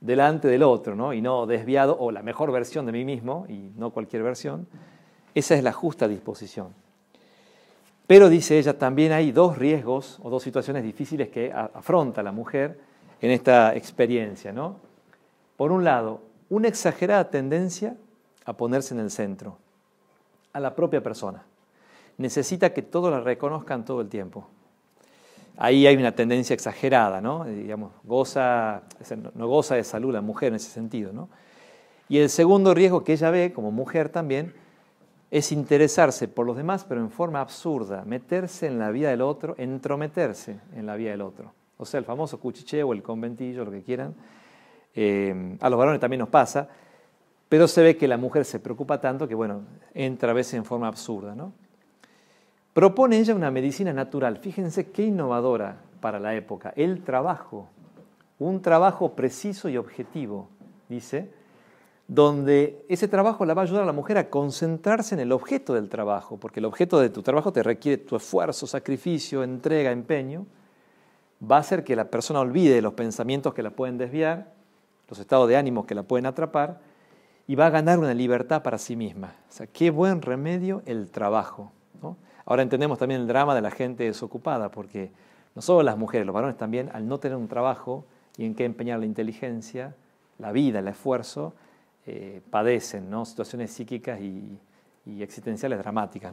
delante 0.00 0.48
del 0.48 0.62
otro, 0.62 0.94
¿no? 0.94 1.12
y 1.12 1.20
no 1.20 1.46
desviado, 1.46 1.96
o 1.98 2.10
la 2.10 2.22
mejor 2.22 2.52
versión 2.52 2.86
de 2.86 2.92
mí 2.92 3.04
mismo, 3.04 3.46
y 3.48 3.72
no 3.76 3.90
cualquier 3.90 4.22
versión. 4.22 4.66
Esa 5.34 5.54
es 5.54 5.62
la 5.62 5.72
justa 5.72 6.08
disposición. 6.08 6.74
Pero 8.10 8.28
dice 8.28 8.58
ella, 8.58 8.76
también 8.76 9.12
hay 9.12 9.30
dos 9.30 9.56
riesgos 9.56 10.18
o 10.24 10.30
dos 10.30 10.42
situaciones 10.42 10.82
difíciles 10.82 11.28
que 11.28 11.52
afronta 11.52 12.24
la 12.24 12.32
mujer 12.32 12.76
en 13.20 13.30
esta 13.30 13.76
experiencia. 13.76 14.52
¿no? 14.52 14.78
Por 15.56 15.70
un 15.70 15.84
lado, 15.84 16.20
una 16.48 16.66
exagerada 16.66 17.30
tendencia 17.30 17.94
a 18.44 18.52
ponerse 18.54 18.94
en 18.94 19.00
el 19.00 19.12
centro, 19.12 19.58
a 20.52 20.58
la 20.58 20.74
propia 20.74 21.00
persona. 21.00 21.44
Necesita 22.18 22.72
que 22.72 22.82
todos 22.82 23.12
la 23.12 23.20
reconozcan 23.20 23.84
todo 23.84 24.00
el 24.00 24.08
tiempo. 24.08 24.48
Ahí 25.56 25.86
hay 25.86 25.96
una 25.96 26.10
tendencia 26.10 26.52
exagerada, 26.54 27.20
¿no? 27.20 27.44
Digamos, 27.44 27.92
goza, 28.02 28.82
no 29.36 29.46
goza 29.46 29.76
de 29.76 29.84
salud 29.84 30.12
la 30.12 30.20
mujer 30.20 30.48
en 30.48 30.56
ese 30.56 30.70
sentido. 30.70 31.12
¿no? 31.12 31.28
Y 32.08 32.18
el 32.18 32.28
segundo 32.28 32.74
riesgo 32.74 33.04
que 33.04 33.12
ella 33.12 33.30
ve 33.30 33.52
como 33.52 33.70
mujer 33.70 34.08
también 34.08 34.52
es 35.30 35.52
interesarse 35.52 36.28
por 36.28 36.46
los 36.46 36.56
demás, 36.56 36.84
pero 36.84 37.00
en 37.00 37.10
forma 37.10 37.40
absurda, 37.40 38.04
meterse 38.04 38.66
en 38.66 38.78
la 38.78 38.90
vida 38.90 39.10
del 39.10 39.22
otro, 39.22 39.54
entrometerse 39.58 40.60
en 40.74 40.86
la 40.86 40.96
vida 40.96 41.10
del 41.10 41.22
otro 41.22 41.52
o 41.80 41.86
sea, 41.86 41.96
el 41.96 42.04
famoso 42.04 42.38
cuchicheo, 42.38 42.92
el 42.92 43.02
conventillo, 43.02 43.64
lo 43.64 43.70
que 43.70 43.82
quieran. 43.82 44.14
Eh, 44.94 45.56
a 45.60 45.70
los 45.70 45.78
varones 45.78 45.98
también 45.98 46.20
nos 46.20 46.28
pasa, 46.28 46.68
pero 47.48 47.66
se 47.66 47.82
ve 47.82 47.96
que 47.96 48.06
la 48.06 48.18
mujer 48.18 48.44
se 48.44 48.60
preocupa 48.60 49.00
tanto 49.00 49.26
que, 49.26 49.34
bueno, 49.34 49.62
entra 49.94 50.32
a 50.32 50.34
veces 50.34 50.54
en 50.54 50.66
forma 50.66 50.88
absurda. 50.88 51.34
¿no? 51.34 51.54
Propone 52.74 53.18
ella 53.18 53.34
una 53.34 53.50
medicina 53.50 53.94
natural. 53.94 54.36
Fíjense 54.36 54.90
qué 54.90 55.04
innovadora 55.04 55.78
para 56.02 56.20
la 56.20 56.34
época, 56.34 56.74
el 56.76 57.02
trabajo, 57.02 57.70
un 58.38 58.60
trabajo 58.60 59.14
preciso 59.14 59.70
y 59.70 59.78
objetivo, 59.78 60.50
dice, 60.86 61.30
donde 62.10 62.84
ese 62.88 63.06
trabajo 63.06 63.44
la 63.46 63.54
va 63.54 63.62
a 63.62 63.64
ayudar 63.66 63.84
a 63.84 63.86
la 63.86 63.92
mujer 63.92 64.18
a 64.18 64.30
concentrarse 64.30 65.14
en 65.14 65.20
el 65.20 65.30
objeto 65.30 65.74
del 65.74 65.88
trabajo, 65.88 66.38
porque 66.38 66.58
el 66.58 66.66
objeto 66.66 66.98
de 66.98 67.08
tu 67.08 67.22
trabajo 67.22 67.52
te 67.52 67.62
requiere 67.62 68.02
tu 68.02 68.16
esfuerzo, 68.16 68.66
sacrificio, 68.66 69.44
entrega, 69.44 69.92
empeño, 69.92 70.44
va 71.40 71.58
a 71.58 71.60
hacer 71.60 71.84
que 71.84 71.94
la 71.94 72.10
persona 72.10 72.40
olvide 72.40 72.82
los 72.82 72.94
pensamientos 72.94 73.54
que 73.54 73.62
la 73.62 73.70
pueden 73.70 73.96
desviar, 73.96 74.52
los 75.08 75.20
estados 75.20 75.48
de 75.48 75.56
ánimo 75.56 75.86
que 75.86 75.94
la 75.94 76.02
pueden 76.02 76.26
atrapar, 76.26 76.80
y 77.46 77.54
va 77.54 77.66
a 77.66 77.70
ganar 77.70 78.00
una 78.00 78.12
libertad 78.12 78.64
para 78.64 78.78
sí 78.78 78.96
misma. 78.96 79.36
O 79.48 79.52
sea, 79.52 79.68
qué 79.68 79.90
buen 79.90 80.20
remedio 80.20 80.82
el 80.86 81.12
trabajo. 81.12 81.70
Ahora 82.44 82.62
entendemos 82.64 82.98
también 82.98 83.20
el 83.20 83.28
drama 83.28 83.54
de 83.54 83.60
la 83.60 83.70
gente 83.70 84.02
desocupada, 84.02 84.72
porque 84.72 85.12
no 85.54 85.62
solo 85.62 85.84
las 85.84 85.96
mujeres, 85.96 86.26
los 86.26 86.34
varones 86.34 86.56
también, 86.56 86.90
al 86.92 87.06
no 87.06 87.18
tener 87.20 87.38
un 87.38 87.46
trabajo 87.46 88.04
y 88.36 88.46
en 88.46 88.56
qué 88.56 88.64
empeñar 88.64 88.98
la 88.98 89.06
inteligencia, 89.06 89.94
la 90.40 90.50
vida, 90.50 90.80
el 90.80 90.88
esfuerzo, 90.88 91.54
eh, 92.06 92.40
padecen 92.50 93.10
¿no? 93.10 93.24
situaciones 93.24 93.70
psíquicas 93.70 94.20
y, 94.20 94.58
existenciales 95.20 95.78
dramáticas. 95.78 96.32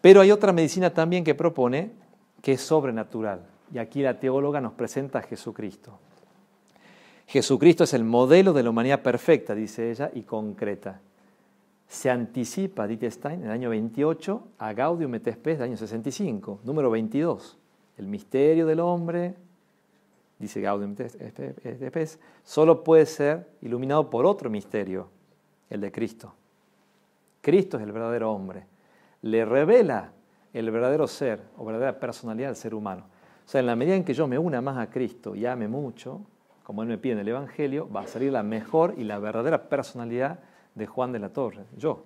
Pero 0.00 0.20
hay 0.20 0.30
otra 0.30 0.52
medicina 0.52 0.90
también 0.90 1.24
que 1.24 1.34
propone 1.34 1.90
que 2.40 2.52
es 2.52 2.60
sobrenatural. 2.60 3.40
Y 3.72 3.78
aquí 3.78 4.02
la 4.02 4.20
teóloga 4.20 4.60
nos 4.60 4.72
presenta 4.74 5.18
a 5.18 5.22
Jesucristo. 5.22 5.98
Jesucristo 7.26 7.84
es 7.84 7.94
el 7.94 8.04
modelo 8.04 8.52
de 8.52 8.62
la 8.62 8.70
humanidad 8.70 9.02
perfecta, 9.02 9.54
dice 9.54 9.90
ella, 9.90 10.10
y 10.12 10.22
concreta. 10.22 11.00
Se 11.88 12.10
anticipa, 12.10 12.86
dice 12.86 13.10
Stein, 13.10 13.40
en 13.40 13.46
el 13.46 13.50
año 13.50 13.70
28 13.70 14.48
a 14.58 14.72
Gaudium 14.72 15.14
et 15.14 15.32
Spes 15.32 15.58
del 15.58 15.70
año 15.70 15.76
65, 15.76 16.60
número 16.64 16.90
22. 16.90 17.58
El 17.98 18.06
misterio 18.06 18.66
del 18.66 18.80
hombre, 18.80 19.34
dice 20.42 20.60
Gaudium 20.60 20.96
et 20.98 21.88
Spes, 21.88 22.18
solo 22.42 22.82
puede 22.82 23.06
ser 23.06 23.46
iluminado 23.60 24.10
por 24.10 24.26
otro 24.26 24.50
misterio, 24.50 25.08
el 25.70 25.80
de 25.80 25.92
Cristo. 25.92 26.34
Cristo 27.40 27.76
es 27.76 27.84
el 27.84 27.92
verdadero 27.92 28.32
hombre. 28.32 28.66
Le 29.22 29.44
revela 29.44 30.10
el 30.52 30.68
verdadero 30.72 31.06
ser 31.06 31.40
o 31.56 31.64
verdadera 31.64 32.00
personalidad 32.00 32.48
del 32.48 32.56
ser 32.56 32.74
humano. 32.74 33.04
O 33.46 33.48
sea, 33.48 33.60
en 33.60 33.66
la 33.66 33.76
medida 33.76 33.94
en 33.94 34.04
que 34.04 34.14
yo 34.14 34.26
me 34.26 34.36
una 34.36 34.60
más 34.60 34.78
a 34.78 34.90
Cristo 34.90 35.36
y 35.36 35.46
ame 35.46 35.68
mucho, 35.68 36.20
como 36.64 36.82
Él 36.82 36.88
me 36.88 36.98
pide 36.98 37.12
en 37.12 37.20
el 37.20 37.28
Evangelio, 37.28 37.88
va 37.88 38.00
a 38.00 38.06
salir 38.08 38.32
la 38.32 38.42
mejor 38.42 38.94
y 38.96 39.04
la 39.04 39.20
verdadera 39.20 39.68
personalidad 39.68 40.40
de 40.74 40.86
Juan 40.86 41.12
de 41.12 41.20
la 41.20 41.28
Torre, 41.28 41.64
yo. 41.76 42.04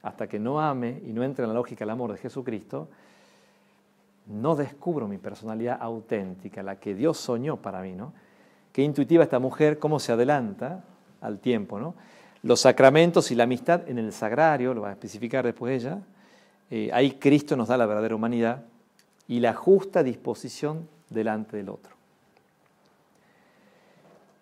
Hasta 0.00 0.26
que 0.26 0.38
no 0.38 0.58
ame 0.58 1.02
y 1.04 1.12
no 1.12 1.22
entre 1.22 1.44
en 1.44 1.50
la 1.50 1.54
lógica 1.54 1.84
del 1.84 1.90
amor 1.90 2.12
de 2.12 2.18
Jesucristo, 2.18 2.88
no 4.26 4.56
descubro 4.56 5.08
mi 5.08 5.18
personalidad 5.18 5.78
auténtica, 5.80 6.62
la 6.62 6.76
que 6.76 6.94
Dios 6.94 7.18
soñó 7.18 7.56
para 7.56 7.80
mí, 7.82 7.94
¿no? 7.94 8.12
Qué 8.72 8.82
intuitiva 8.82 9.22
esta 9.22 9.38
mujer, 9.38 9.78
cómo 9.78 9.98
se 10.00 10.12
adelanta 10.12 10.84
al 11.20 11.38
tiempo, 11.38 11.78
¿no? 11.78 11.94
Los 12.42 12.60
sacramentos 12.60 13.30
y 13.30 13.34
la 13.34 13.44
amistad 13.44 13.88
en 13.88 13.98
el 13.98 14.12
sagrario, 14.12 14.74
lo 14.74 14.82
va 14.82 14.90
a 14.90 14.92
especificar 14.92 15.44
después 15.44 15.82
ella, 15.82 16.00
eh, 16.70 16.90
ahí 16.92 17.12
Cristo 17.12 17.56
nos 17.56 17.68
da 17.68 17.76
la 17.76 17.86
verdadera 17.86 18.14
humanidad 18.14 18.64
y 19.28 19.40
la 19.40 19.54
justa 19.54 20.02
disposición 20.02 20.88
delante 21.10 21.56
del 21.56 21.68
otro. 21.68 21.96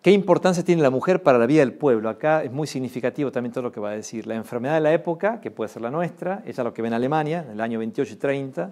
¿Qué 0.01 0.11
importancia 0.11 0.63
tiene 0.63 0.83
la 0.83 0.91
mujer 0.91 1.23
para 1.23 1.39
la 1.39 1.47
vida 1.47 1.61
del 1.61 1.73
pueblo? 1.73 2.09
Acá 2.09 2.43
es 2.43 2.51
muy 2.51 2.67
significativo 2.67 3.31
también 3.31 3.53
todo 3.53 3.63
lo 3.63 3.71
que 3.71 3.79
va 3.79 3.89
a 3.89 3.95
decir. 3.95 4.27
La 4.27 4.35
enfermedad 4.35 4.75
de 4.75 4.81
la 4.81 4.93
época, 4.93 5.41
que 5.41 5.49
puede 5.49 5.67
ser 5.67 5.81
la 5.81 5.89
nuestra, 5.89 6.43
ella 6.45 6.63
lo 6.63 6.73
que 6.75 6.83
ve 6.83 6.89
en 6.89 6.93
Alemania, 6.93 7.41
en 7.43 7.53
el 7.53 7.61
año 7.61 7.79
28 7.79 8.13
y 8.13 8.17
30, 8.17 8.71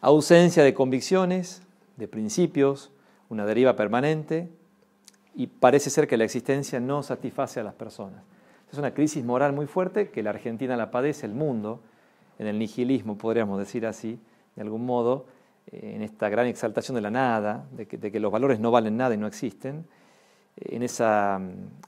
ausencia 0.00 0.62
de 0.62 0.74
convicciones, 0.74 1.62
de 1.96 2.08
principios, 2.08 2.90
una 3.28 3.46
deriva 3.46 3.76
permanente, 3.76 4.48
y 5.34 5.46
parece 5.46 5.90
ser 5.90 6.08
que 6.08 6.16
la 6.16 6.24
existencia 6.24 6.80
no 6.80 7.02
satisface 7.02 7.60
a 7.60 7.62
las 7.62 7.74
personas. 7.74 8.22
Es 8.72 8.78
una 8.78 8.92
crisis 8.92 9.24
moral 9.24 9.52
muy 9.52 9.66
fuerte 9.66 10.10
que 10.10 10.22
la 10.22 10.30
Argentina 10.30 10.76
la 10.76 10.90
padece, 10.90 11.26
el 11.26 11.34
mundo, 11.34 11.80
en 12.38 12.46
el 12.46 12.58
nihilismo, 12.58 13.16
podríamos 13.16 13.58
decir 13.58 13.86
así, 13.86 14.18
de 14.56 14.62
algún 14.62 14.84
modo, 14.84 15.26
en 15.70 16.02
esta 16.02 16.28
gran 16.28 16.46
exaltación 16.46 16.94
de 16.94 17.00
la 17.00 17.10
nada, 17.10 17.66
de 17.72 17.86
que, 17.86 17.98
de 17.98 18.20
los 18.20 18.32
valores 18.32 18.58
no 18.58 18.70
valen 18.70 18.96
nada 18.96 19.14
y 19.14 19.18
no 19.18 19.26
existen 19.26 19.84
en, 20.56 20.82
esa, 20.82 21.40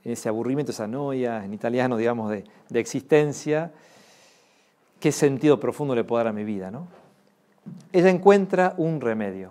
ese 0.05 0.29
aburrimiento, 0.29 0.73
esa 0.73 0.87
noia, 0.87 1.45
en 1.45 1.55
italiano, 1.55 1.97
digamos, 1.97 2.31
de, 2.31 2.45
existencia, 2.75 3.73
qué 4.99 5.13
sentido 5.13 5.59
profundo 5.59 5.95
le 5.95 6.05
puedo 6.05 6.19
dar 6.19 6.29
a 6.29 6.33
mi 6.33 6.45
vida. 6.45 6.71
¿no? 6.71 6.89
Ella 7.93 8.11
encuentra 8.11 8.75
un 8.77 9.01
remedio. 9.01 9.51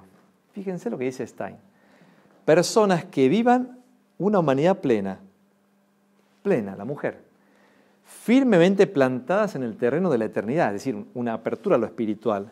Fíjense 0.53 0.89
lo 0.89 0.97
que 0.97 1.05
dice 1.05 1.25
Stein. 1.25 1.57
Personas 2.45 3.05
que 3.05 3.29
vivan 3.29 3.79
una 4.17 4.39
humanidad 4.39 4.79
plena, 4.79 5.19
plena, 6.41 6.75
la 6.75 6.85
mujer, 6.85 7.23
firmemente 8.03 8.87
plantadas 8.87 9.55
en 9.55 9.63
el 9.63 9.77
terreno 9.77 10.09
de 10.09 10.17
la 10.17 10.25
eternidad, 10.25 10.67
es 10.67 10.83
decir, 10.83 11.05
una 11.13 11.33
apertura 11.33 11.75
a 11.75 11.79
lo 11.79 11.85
espiritual, 11.85 12.51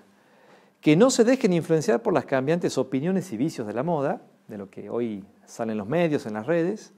que 0.82 0.96
no 0.96 1.10
se 1.10 1.24
dejen 1.24 1.54
influenciar 1.54 2.02
por 2.02 2.14
las 2.14 2.26
cambiantes 2.26 2.78
opiniones 2.78 3.34
y 3.34 3.38
vicios 3.38 3.66
de 3.66 3.74
la 3.74 3.84
moda, 3.84 4.22
de 4.48 4.58
lo 4.58 4.70
que 4.70 4.90
hoy 4.90 5.26
salen 5.46 5.72
en 5.72 5.78
los 5.80 5.88
medios, 5.88 6.26
en 6.26 6.34
las 6.34 6.46
redes. 6.46 6.94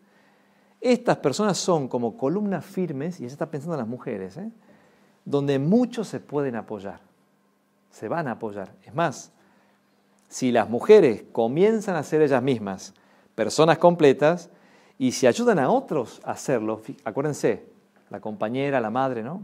Estas 0.82 1.18
personas 1.18 1.58
son 1.58 1.88
como 1.88 2.18
columnas 2.18 2.66
firmes, 2.66 3.20
y 3.20 3.24
ella 3.24 3.34
está 3.34 3.50
pensando 3.50 3.76
en 3.76 3.80
las 3.80 3.88
mujeres, 3.88 4.38
¿eh? 4.38 4.52
donde 5.26 5.58
muchos 5.58 6.08
se 6.08 6.20
pueden 6.20 6.56
apoyar, 6.56 7.00
se 7.90 8.08
van 8.08 8.28
a 8.28 8.34
apoyar. 8.34 8.74
Es 8.84 8.94
más, 8.94 9.32
si 10.28 10.52
las 10.52 10.70
mujeres 10.70 11.24
comienzan 11.32 11.96
a 11.96 12.04
ser 12.04 12.22
ellas 12.22 12.44
mismas 12.44 12.94
personas 13.36 13.78
completas 13.78 14.50
y 14.98 15.14
si 15.14 15.28
ayudan 15.28 15.60
a 15.60 15.70
otros 15.70 16.22
a 16.24 16.32
hacerlo, 16.32 16.82
acuérdense, 17.04 17.66
la 18.10 18.20
compañera, 18.20 18.82
la 18.82 18.90
madre, 18.90 19.24
¿no? 19.24 19.42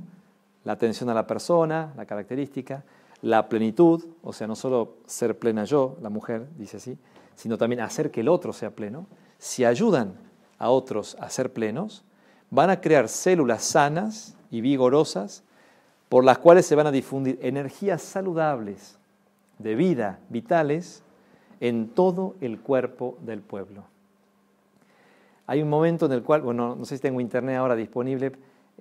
La 0.63 0.73
atención 0.73 1.09
a 1.09 1.13
la 1.13 1.27
persona, 1.27 1.93
la 1.95 2.05
característica, 2.05 2.83
la 3.21 3.47
plenitud, 3.47 4.03
o 4.21 4.33
sea, 4.33 4.47
no 4.47 4.55
solo 4.55 4.97
ser 5.05 5.37
plena 5.39 5.63
yo, 5.63 5.97
la 6.01 6.09
mujer 6.09 6.47
dice 6.57 6.77
así, 6.77 6.97
sino 7.35 7.57
también 7.57 7.81
hacer 7.81 8.11
que 8.11 8.21
el 8.21 8.29
otro 8.29 8.53
sea 8.53 8.71
pleno, 8.71 9.07
si 9.37 9.65
ayudan 9.65 10.13
a 10.57 10.69
otros 10.69 11.15
a 11.19 11.29
ser 11.29 11.53
plenos, 11.53 12.03
van 12.49 12.69
a 12.69 12.81
crear 12.81 13.09
células 13.09 13.63
sanas 13.63 14.35
y 14.51 14.61
vigorosas 14.61 15.43
por 16.09 16.23
las 16.23 16.37
cuales 16.37 16.65
se 16.65 16.75
van 16.75 16.87
a 16.87 16.91
difundir 16.91 17.39
energías 17.41 18.01
saludables 18.01 18.97
de 19.59 19.75
vida, 19.75 20.19
vitales, 20.29 21.03
en 21.59 21.89
todo 21.89 22.35
el 22.41 22.59
cuerpo 22.59 23.17
del 23.21 23.41
pueblo. 23.41 23.83
Hay 25.47 25.61
un 25.61 25.69
momento 25.69 26.05
en 26.05 26.11
el 26.11 26.23
cual, 26.23 26.41
bueno, 26.41 26.75
no 26.75 26.85
sé 26.85 26.97
si 26.97 27.01
tengo 27.01 27.21
internet 27.21 27.57
ahora 27.57 27.75
disponible, 27.75 28.31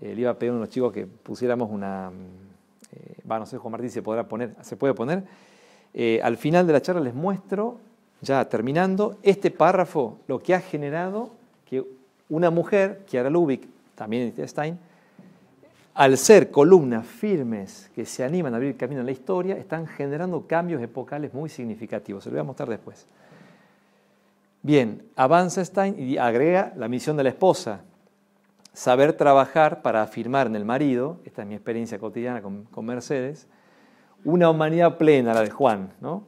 eh, 0.00 0.14
le 0.14 0.20
iba 0.20 0.30
a 0.30 0.38
pedir 0.38 0.52
a 0.52 0.56
unos 0.56 0.70
chicos 0.70 0.92
que 0.92 1.06
pusiéramos 1.06 1.70
una, 1.70 2.10
eh, 2.92 3.16
va, 3.30 3.38
no 3.38 3.46
sé, 3.46 3.58
Juan 3.58 3.72
Martín 3.72 3.90
se 3.90 4.02
podrá 4.02 4.26
poner, 4.26 4.54
se 4.62 4.76
puede 4.76 4.94
poner. 4.94 5.24
Eh, 5.92 6.20
al 6.22 6.36
final 6.36 6.66
de 6.66 6.72
la 6.72 6.82
charla 6.82 7.00
les 7.00 7.14
muestro 7.14 7.78
ya 8.20 8.48
terminando, 8.48 9.18
este 9.22 9.50
párrafo 9.50 10.18
lo 10.26 10.40
que 10.40 10.54
ha 10.54 10.60
generado 10.60 11.30
que 11.66 11.84
una 12.28 12.50
mujer, 12.50 13.04
Kiara 13.06 13.30
Lubick, 13.30 13.68
también 13.94 14.32
Stein, 14.48 14.78
al 15.94 16.18
ser 16.18 16.50
columnas 16.50 17.06
firmes 17.06 17.90
que 17.94 18.04
se 18.04 18.24
animan 18.24 18.52
a 18.52 18.56
abrir 18.56 18.76
camino 18.76 19.00
en 19.00 19.06
la 19.06 19.12
historia, 19.12 19.56
están 19.56 19.86
generando 19.86 20.46
cambios 20.46 20.82
epocales 20.82 21.32
muy 21.32 21.48
significativos. 21.48 22.24
Se 22.24 22.30
lo 22.30 22.34
voy 22.34 22.40
a 22.40 22.44
mostrar 22.44 22.68
después. 22.68 23.06
Bien, 24.62 25.02
avanza 25.14 25.64
Stein 25.64 25.98
y 25.98 26.16
agrega 26.18 26.72
la 26.76 26.88
misión 26.88 27.16
de 27.16 27.22
la 27.22 27.28
esposa, 27.28 27.82
saber 28.72 29.12
trabajar 29.12 29.82
para 29.82 30.02
afirmar 30.02 30.46
en 30.48 30.56
el 30.56 30.64
marido, 30.64 31.20
esta 31.24 31.42
es 31.42 31.48
mi 31.48 31.54
experiencia 31.54 31.98
cotidiana 31.98 32.42
con, 32.42 32.64
con 32.64 32.84
Mercedes, 32.84 33.46
una 34.24 34.50
humanidad 34.50 34.96
plena, 34.96 35.34
la 35.34 35.42
de 35.42 35.50
Juan, 35.50 35.92
¿no? 36.00 36.24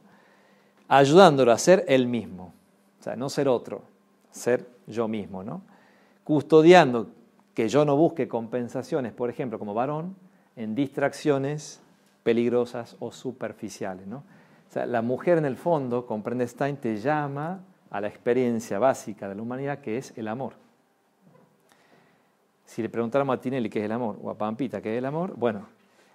ayudándolo 0.87 1.51
a 1.51 1.57
ser 1.57 1.83
él 1.87 2.07
mismo. 2.07 2.53
O 2.99 3.03
sea, 3.03 3.15
no 3.15 3.29
ser 3.29 3.47
otro, 3.47 3.83
ser 4.31 4.67
yo 4.85 5.07
mismo, 5.07 5.43
¿no? 5.43 5.61
Custodiando 6.23 7.09
que 7.57 7.69
yo 7.69 7.85
no 7.85 7.97
busque 7.97 8.27
compensaciones, 8.27 9.13
por 9.13 9.31
ejemplo, 9.31 9.57
como 9.57 9.73
varón, 9.73 10.15
en 10.55 10.75
distracciones 10.75 11.81
peligrosas 12.21 12.95
o 12.99 13.11
superficiales, 13.11 14.05
la 14.75 15.01
mujer 15.01 15.39
en 15.39 15.45
el 15.45 15.57
fondo, 15.57 16.05
comprende 16.05 16.47
Stein, 16.47 16.77
te 16.77 16.97
llama 16.97 17.63
a 17.89 17.99
la 17.99 18.09
experiencia 18.09 18.77
básica 18.77 19.27
de 19.27 19.33
la 19.33 19.41
humanidad 19.41 19.79
que 19.79 19.97
es 19.97 20.15
el 20.19 20.27
amor. 20.27 20.53
Si 22.63 22.83
le 22.83 22.89
preguntáramos 22.89 23.35
a 23.35 23.41
Tinelli 23.41 23.71
qué 23.71 23.79
es 23.79 23.85
el 23.85 23.91
amor 23.91 24.19
o 24.21 24.29
a 24.29 24.37
Pampita 24.37 24.79
qué 24.79 24.93
es 24.93 24.99
el 24.99 25.05
amor, 25.05 25.33
bueno, 25.35 25.67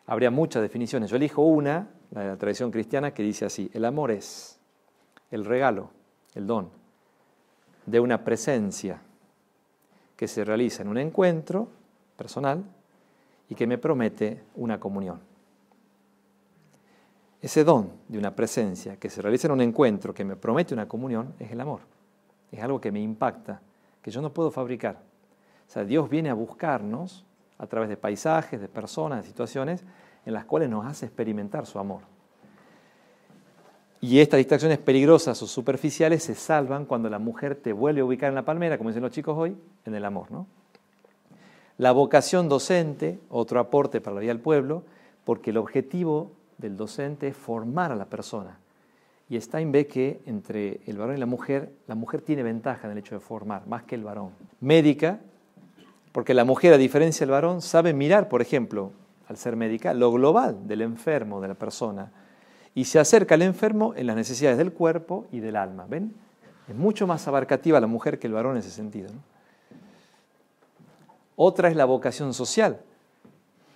habría 0.06 0.30
muchas 0.30 0.62
definiciones. 0.62 1.10
Yo 1.10 1.16
elijo 1.16 1.42
una, 1.42 1.88
la 2.12 2.20
de 2.20 2.26
la 2.28 2.36
tradición 2.36 2.70
cristiana, 2.70 3.12
que 3.12 3.24
dice 3.24 3.46
así, 3.46 3.68
el 3.74 3.84
amor 3.84 4.12
es 4.12 4.60
el 5.32 5.44
regalo, 5.44 5.90
el 6.36 6.46
don, 6.46 6.70
de 7.84 7.98
una 7.98 8.22
presencia 8.22 9.00
que 10.22 10.28
se 10.28 10.44
realiza 10.44 10.82
en 10.82 10.88
un 10.88 10.98
encuentro 10.98 11.66
personal 12.16 12.62
y 13.48 13.56
que 13.56 13.66
me 13.66 13.76
promete 13.76 14.44
una 14.54 14.78
comunión. 14.78 15.18
ese 17.40 17.64
don 17.64 17.90
de 18.06 18.18
una 18.18 18.32
presencia 18.32 18.98
que 18.98 19.10
se 19.10 19.20
realiza 19.20 19.48
en 19.48 19.54
un 19.54 19.62
encuentro, 19.62 20.14
que 20.14 20.24
me 20.24 20.36
promete 20.36 20.74
una 20.74 20.86
comunión, 20.86 21.34
es 21.40 21.50
el 21.50 21.60
amor. 21.60 21.80
Es 22.52 22.62
algo 22.62 22.80
que 22.80 22.92
me 22.92 23.00
impacta, 23.00 23.62
que 24.00 24.12
yo 24.12 24.22
no 24.22 24.32
puedo 24.32 24.52
fabricar. 24.52 25.00
O 25.66 25.70
sea, 25.72 25.84
Dios 25.84 26.08
viene 26.08 26.30
a 26.30 26.34
buscarnos 26.34 27.26
a 27.58 27.66
través 27.66 27.88
de 27.88 27.96
paisajes, 27.96 28.60
de 28.60 28.68
personas, 28.68 29.22
de 29.22 29.28
situaciones 29.28 29.84
en 30.24 30.34
las 30.34 30.44
cuales 30.44 30.70
nos 30.70 30.86
hace 30.86 31.06
experimentar 31.06 31.66
su 31.66 31.80
amor. 31.80 32.02
Y 34.04 34.18
estas 34.18 34.38
distracciones 34.38 34.78
peligrosas 34.78 35.40
o 35.44 35.46
superficiales 35.46 36.24
se 36.24 36.34
salvan 36.34 36.86
cuando 36.86 37.08
la 37.08 37.20
mujer 37.20 37.54
te 37.54 37.72
vuelve 37.72 38.00
a 38.00 38.04
ubicar 38.04 38.30
en 38.30 38.34
la 38.34 38.44
palmera, 38.44 38.76
como 38.76 38.90
dicen 38.90 39.04
los 39.04 39.12
chicos 39.12 39.38
hoy, 39.38 39.56
en 39.86 39.94
el 39.94 40.04
amor. 40.04 40.32
¿no? 40.32 40.48
La 41.78 41.92
vocación 41.92 42.48
docente, 42.48 43.20
otro 43.30 43.60
aporte 43.60 44.00
para 44.00 44.14
la 44.14 44.20
vida 44.20 44.32
del 44.32 44.40
pueblo, 44.40 44.82
porque 45.24 45.50
el 45.50 45.56
objetivo 45.56 46.32
del 46.58 46.76
docente 46.76 47.28
es 47.28 47.36
formar 47.36 47.92
a 47.92 47.96
la 47.96 48.06
persona. 48.06 48.58
Y 49.28 49.40
Stein 49.40 49.70
ve 49.70 49.86
que 49.86 50.20
entre 50.26 50.80
el 50.86 50.98
varón 50.98 51.16
y 51.16 51.20
la 51.20 51.26
mujer, 51.26 51.70
la 51.86 51.94
mujer 51.94 52.22
tiene 52.22 52.42
ventaja 52.42 52.88
en 52.88 52.92
el 52.94 52.98
hecho 52.98 53.14
de 53.14 53.20
formar, 53.20 53.68
más 53.68 53.84
que 53.84 53.94
el 53.94 54.02
varón. 54.02 54.30
Médica, 54.58 55.20
porque 56.10 56.34
la 56.34 56.44
mujer, 56.44 56.74
a 56.74 56.76
diferencia 56.76 57.24
del 57.24 57.30
varón, 57.30 57.62
sabe 57.62 57.92
mirar, 57.92 58.28
por 58.28 58.42
ejemplo, 58.42 58.90
al 59.28 59.36
ser 59.36 59.54
médica, 59.54 59.94
lo 59.94 60.10
global 60.10 60.66
del 60.66 60.80
enfermo, 60.80 61.40
de 61.40 61.46
la 61.46 61.54
persona 61.54 62.10
y 62.74 62.84
se 62.84 62.98
acerca 62.98 63.34
al 63.34 63.42
enfermo 63.42 63.94
en 63.96 64.06
las 64.06 64.16
necesidades 64.16 64.58
del 64.58 64.72
cuerpo 64.72 65.26
y 65.30 65.40
del 65.40 65.56
alma. 65.56 65.86
¿Ven? 65.88 66.14
Es 66.68 66.74
mucho 66.74 67.06
más 67.06 67.26
abarcativa 67.28 67.80
la 67.80 67.86
mujer 67.86 68.18
que 68.18 68.26
el 68.26 68.32
varón 68.32 68.52
en 68.52 68.58
ese 68.58 68.70
sentido. 68.70 69.10
Otra 71.36 71.68
es 71.68 71.76
la 71.76 71.84
vocación 71.84 72.32
social. 72.34 72.80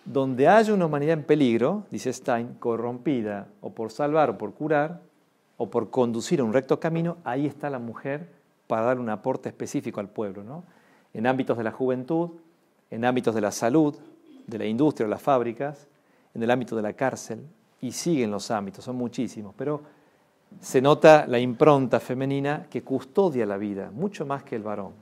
Donde 0.04 0.46
haya 0.46 0.72
una 0.72 0.86
humanidad 0.86 1.14
en 1.14 1.24
peligro, 1.24 1.84
dice 1.90 2.12
Stein, 2.12 2.54
corrompida 2.60 3.48
o 3.60 3.70
por 3.70 3.90
salvar 3.90 4.30
o 4.30 4.38
por 4.38 4.54
curar 4.54 5.00
o 5.56 5.68
por 5.68 5.90
conducir 5.90 6.40
a 6.40 6.44
un 6.44 6.52
recto 6.52 6.78
camino, 6.78 7.16
ahí 7.24 7.46
está 7.46 7.68
la 7.70 7.80
mujer 7.80 8.30
para 8.68 8.86
dar 8.86 9.00
un 9.00 9.10
aporte 9.10 9.48
específico 9.48 10.00
al 10.00 10.08
pueblo. 10.08 10.44
¿no? 10.44 10.62
En 11.12 11.26
ámbitos 11.26 11.58
de 11.58 11.64
la 11.64 11.72
juventud, 11.72 12.30
en 12.90 13.04
ámbitos 13.04 13.34
de 13.34 13.40
la 13.40 13.50
salud, 13.50 13.96
de 14.46 14.58
la 14.58 14.66
industria 14.66 15.06
o 15.06 15.10
las 15.10 15.22
fábricas, 15.22 15.88
en 16.34 16.42
el 16.42 16.50
ámbito 16.50 16.76
de 16.76 16.82
la 16.82 16.92
cárcel, 16.92 17.40
y 17.80 17.92
siguen 17.92 18.30
los 18.30 18.50
ámbitos, 18.50 18.84
son 18.84 18.96
muchísimos, 18.96 19.54
pero 19.56 19.82
se 20.60 20.80
nota 20.80 21.26
la 21.26 21.38
impronta 21.38 22.00
femenina 22.00 22.66
que 22.70 22.82
custodia 22.82 23.46
la 23.46 23.56
vida, 23.56 23.90
mucho 23.90 24.24
más 24.24 24.42
que 24.42 24.56
el 24.56 24.62
varón. 24.62 24.92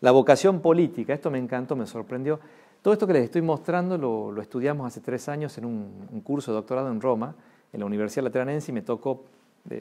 La 0.00 0.10
vocación 0.10 0.60
política, 0.60 1.14
esto 1.14 1.30
me 1.30 1.38
encantó, 1.38 1.76
me 1.76 1.86
sorprendió. 1.86 2.40
Todo 2.80 2.92
esto 2.92 3.06
que 3.06 3.12
les 3.12 3.24
estoy 3.24 3.42
mostrando 3.42 3.96
lo, 3.96 4.40
estudiamos 4.42 4.86
hace 4.86 5.00
tres 5.00 5.28
años 5.28 5.56
en 5.58 5.64
un, 5.64 6.20
curso 6.24 6.50
de 6.50 6.56
doctorado 6.56 6.90
en 6.90 7.00
Roma, 7.00 7.36
en 7.72 7.80
la 7.80 7.86
Universidad 7.86 8.24
Lateranense, 8.24 8.72
y 8.72 8.74
me 8.74 8.82
tocó, 8.82 9.24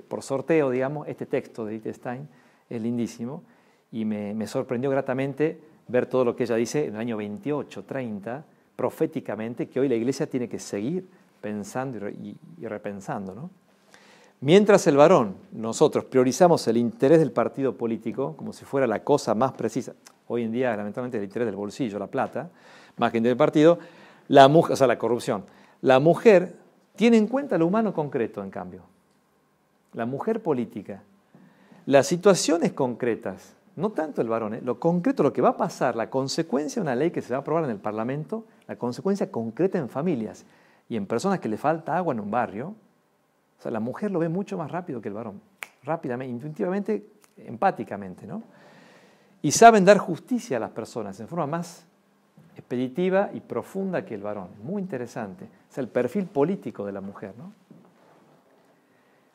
por 0.07 0.21
sorteo, 0.21 0.69
digamos, 0.69 1.07
este 1.07 1.25
texto 1.25 1.65
de 1.65 1.77
Edith 1.77 1.95
Stein, 1.95 2.27
es 2.69 2.81
lindísimo, 2.81 3.41
y 3.91 4.05
me, 4.05 4.35
me 4.35 4.45
sorprendió 4.45 4.91
gratamente 4.91 5.59
ver 5.87 6.05
todo 6.05 6.23
lo 6.23 6.35
que 6.35 6.43
ella 6.43 6.55
dice 6.55 6.85
en 6.85 6.93
el 6.93 7.01
año 7.01 7.17
28, 7.17 7.83
30, 7.83 8.45
proféticamente, 8.75 9.67
que 9.67 9.79
hoy 9.79 9.89
la 9.89 9.95
Iglesia 9.95 10.29
tiene 10.29 10.47
que 10.47 10.59
seguir 10.59 11.07
pensando 11.41 12.07
y, 12.09 12.37
repensando. 12.61 13.33
¿no? 13.33 13.49
Mientras 14.39 14.87
el 14.87 14.95
varón, 14.95 15.35
nosotros 15.51 16.05
priorizamos 16.05 16.67
el 16.67 16.77
interés 16.77 17.19
del 17.19 17.31
partido 17.31 17.75
político 17.75 18.35
como 18.37 18.53
si 18.53 18.63
fuera 18.63 18.87
la 18.87 19.03
cosa 19.03 19.35
más 19.35 19.53
precisa, 19.53 19.93
hoy 20.27 20.43
en 20.43 20.51
día 20.51 20.75
lamentablemente 20.75 21.17
el 21.17 21.25
interés 21.25 21.47
del 21.47 21.55
bolsillo, 21.55 21.99
la 21.99 22.07
plata, 22.07 22.49
más 22.97 23.11
que 23.11 23.17
el 23.17 23.23
del 23.23 23.37
partido, 23.37 23.79
la 24.27 24.47
mujer, 24.47 24.73
o 24.73 24.75
sea, 24.75 24.87
la 24.87 24.97
corrupción. 24.97 25.43
La 25.81 25.99
mujer 25.99 26.55
tiene 26.95 27.17
en 27.17 27.27
cuenta 27.27 27.57
lo 27.57 27.67
humano 27.67 27.93
concreto, 27.93 28.43
en 28.43 28.49
cambio. 28.49 28.83
La 29.93 30.05
mujer 30.05 30.41
política. 30.41 31.01
Las 31.85 32.07
situaciones 32.07 32.73
concretas, 32.73 33.55
no 33.75 33.91
tanto 33.91 34.21
el 34.21 34.29
varón, 34.29 34.53
¿eh? 34.53 34.61
lo 34.63 34.79
concreto, 34.79 35.23
lo 35.23 35.33
que 35.33 35.41
va 35.41 35.49
a 35.49 35.57
pasar, 35.57 35.95
la 35.95 36.09
consecuencia 36.09 36.81
de 36.81 36.87
una 36.87 36.95
ley 36.95 37.11
que 37.11 37.21
se 37.21 37.33
va 37.33 37.37
a 37.37 37.41
aprobar 37.41 37.63
en 37.63 37.71
el 37.71 37.77
Parlamento, 37.77 38.45
la 38.67 38.75
consecuencia 38.75 39.31
concreta 39.31 39.79
en 39.79 39.89
familias 39.89 40.45
y 40.91 40.97
en 40.97 41.05
personas 41.05 41.39
que 41.39 41.47
le 41.47 41.55
falta 41.55 41.95
agua 41.95 42.13
en 42.13 42.19
un 42.19 42.29
barrio, 42.29 42.75
o 43.57 43.61
sea, 43.61 43.71
la 43.71 43.79
mujer 43.79 44.11
lo 44.11 44.19
ve 44.19 44.27
mucho 44.27 44.57
más 44.57 44.69
rápido 44.69 45.01
que 45.01 45.07
el 45.07 45.13
varón, 45.13 45.39
rápidamente, 45.83 46.33
intuitivamente, 46.33 47.07
empáticamente, 47.37 48.27
¿no? 48.27 48.43
Y 49.41 49.51
saben 49.51 49.85
dar 49.85 49.99
justicia 49.99 50.57
a 50.57 50.59
las 50.59 50.71
personas 50.71 51.17
en 51.21 51.29
forma 51.29 51.47
más 51.47 51.85
expeditiva 52.57 53.29
y 53.33 53.39
profunda 53.39 54.03
que 54.03 54.15
el 54.15 54.21
varón. 54.21 54.49
Muy 54.63 54.81
interesante. 54.81 55.47
Es 55.69 55.77
el 55.77 55.87
perfil 55.87 56.25
político 56.25 56.85
de 56.85 56.91
la 56.91 56.99
mujer, 56.99 57.35
¿no? 57.37 57.53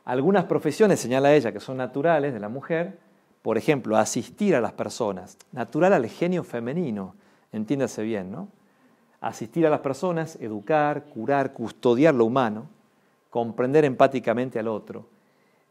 Algunas 0.04 0.44
profesiones, 0.44 1.00
señala 1.00 1.32
ella, 1.32 1.52
que 1.52 1.60
son 1.60 1.78
naturales 1.78 2.34
de 2.34 2.40
la 2.40 2.50
mujer, 2.50 2.98
por 3.40 3.56
ejemplo, 3.56 3.96
asistir 3.96 4.54
a 4.54 4.60
las 4.60 4.74
personas, 4.74 5.38
natural 5.52 5.94
al 5.94 6.06
genio 6.06 6.44
femenino, 6.44 7.14
entiéndase 7.50 8.02
bien, 8.02 8.30
¿no? 8.30 8.48
Asistir 9.28 9.66
a 9.66 9.70
las 9.70 9.80
personas, 9.80 10.36
educar, 10.40 11.04
curar, 11.04 11.52
custodiar 11.52 12.14
lo 12.14 12.24
humano, 12.24 12.68
comprender 13.30 13.84
empáticamente 13.84 14.58
al 14.58 14.68
otro. 14.68 15.06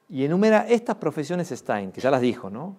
Y 0.09 0.23
enumera 0.23 0.67
estas 0.67 0.97
profesiones 0.97 1.49
Stein, 1.49 1.91
que 1.91 2.01
ya 2.01 2.11
las 2.11 2.21
dijo, 2.21 2.49
¿no? 2.49 2.75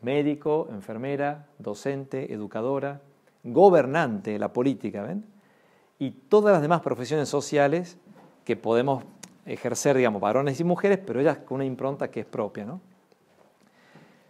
Médico, 0.00 0.68
enfermera, 0.70 1.46
docente, 1.58 2.32
educadora, 2.32 3.00
gobernante, 3.44 4.38
la 4.38 4.52
política, 4.52 5.02
¿ven? 5.02 5.24
Y 5.98 6.10
todas 6.10 6.52
las 6.52 6.62
demás 6.62 6.80
profesiones 6.80 7.28
sociales 7.28 7.98
que 8.44 8.56
podemos 8.56 9.04
ejercer, 9.44 9.96
digamos, 9.96 10.20
varones 10.20 10.58
y 10.60 10.64
mujeres, 10.64 10.98
pero 11.04 11.20
ellas 11.20 11.38
con 11.38 11.56
una 11.56 11.64
impronta 11.64 12.10
que 12.10 12.20
es 12.20 12.26
propia, 12.26 12.64
¿no? 12.64 12.80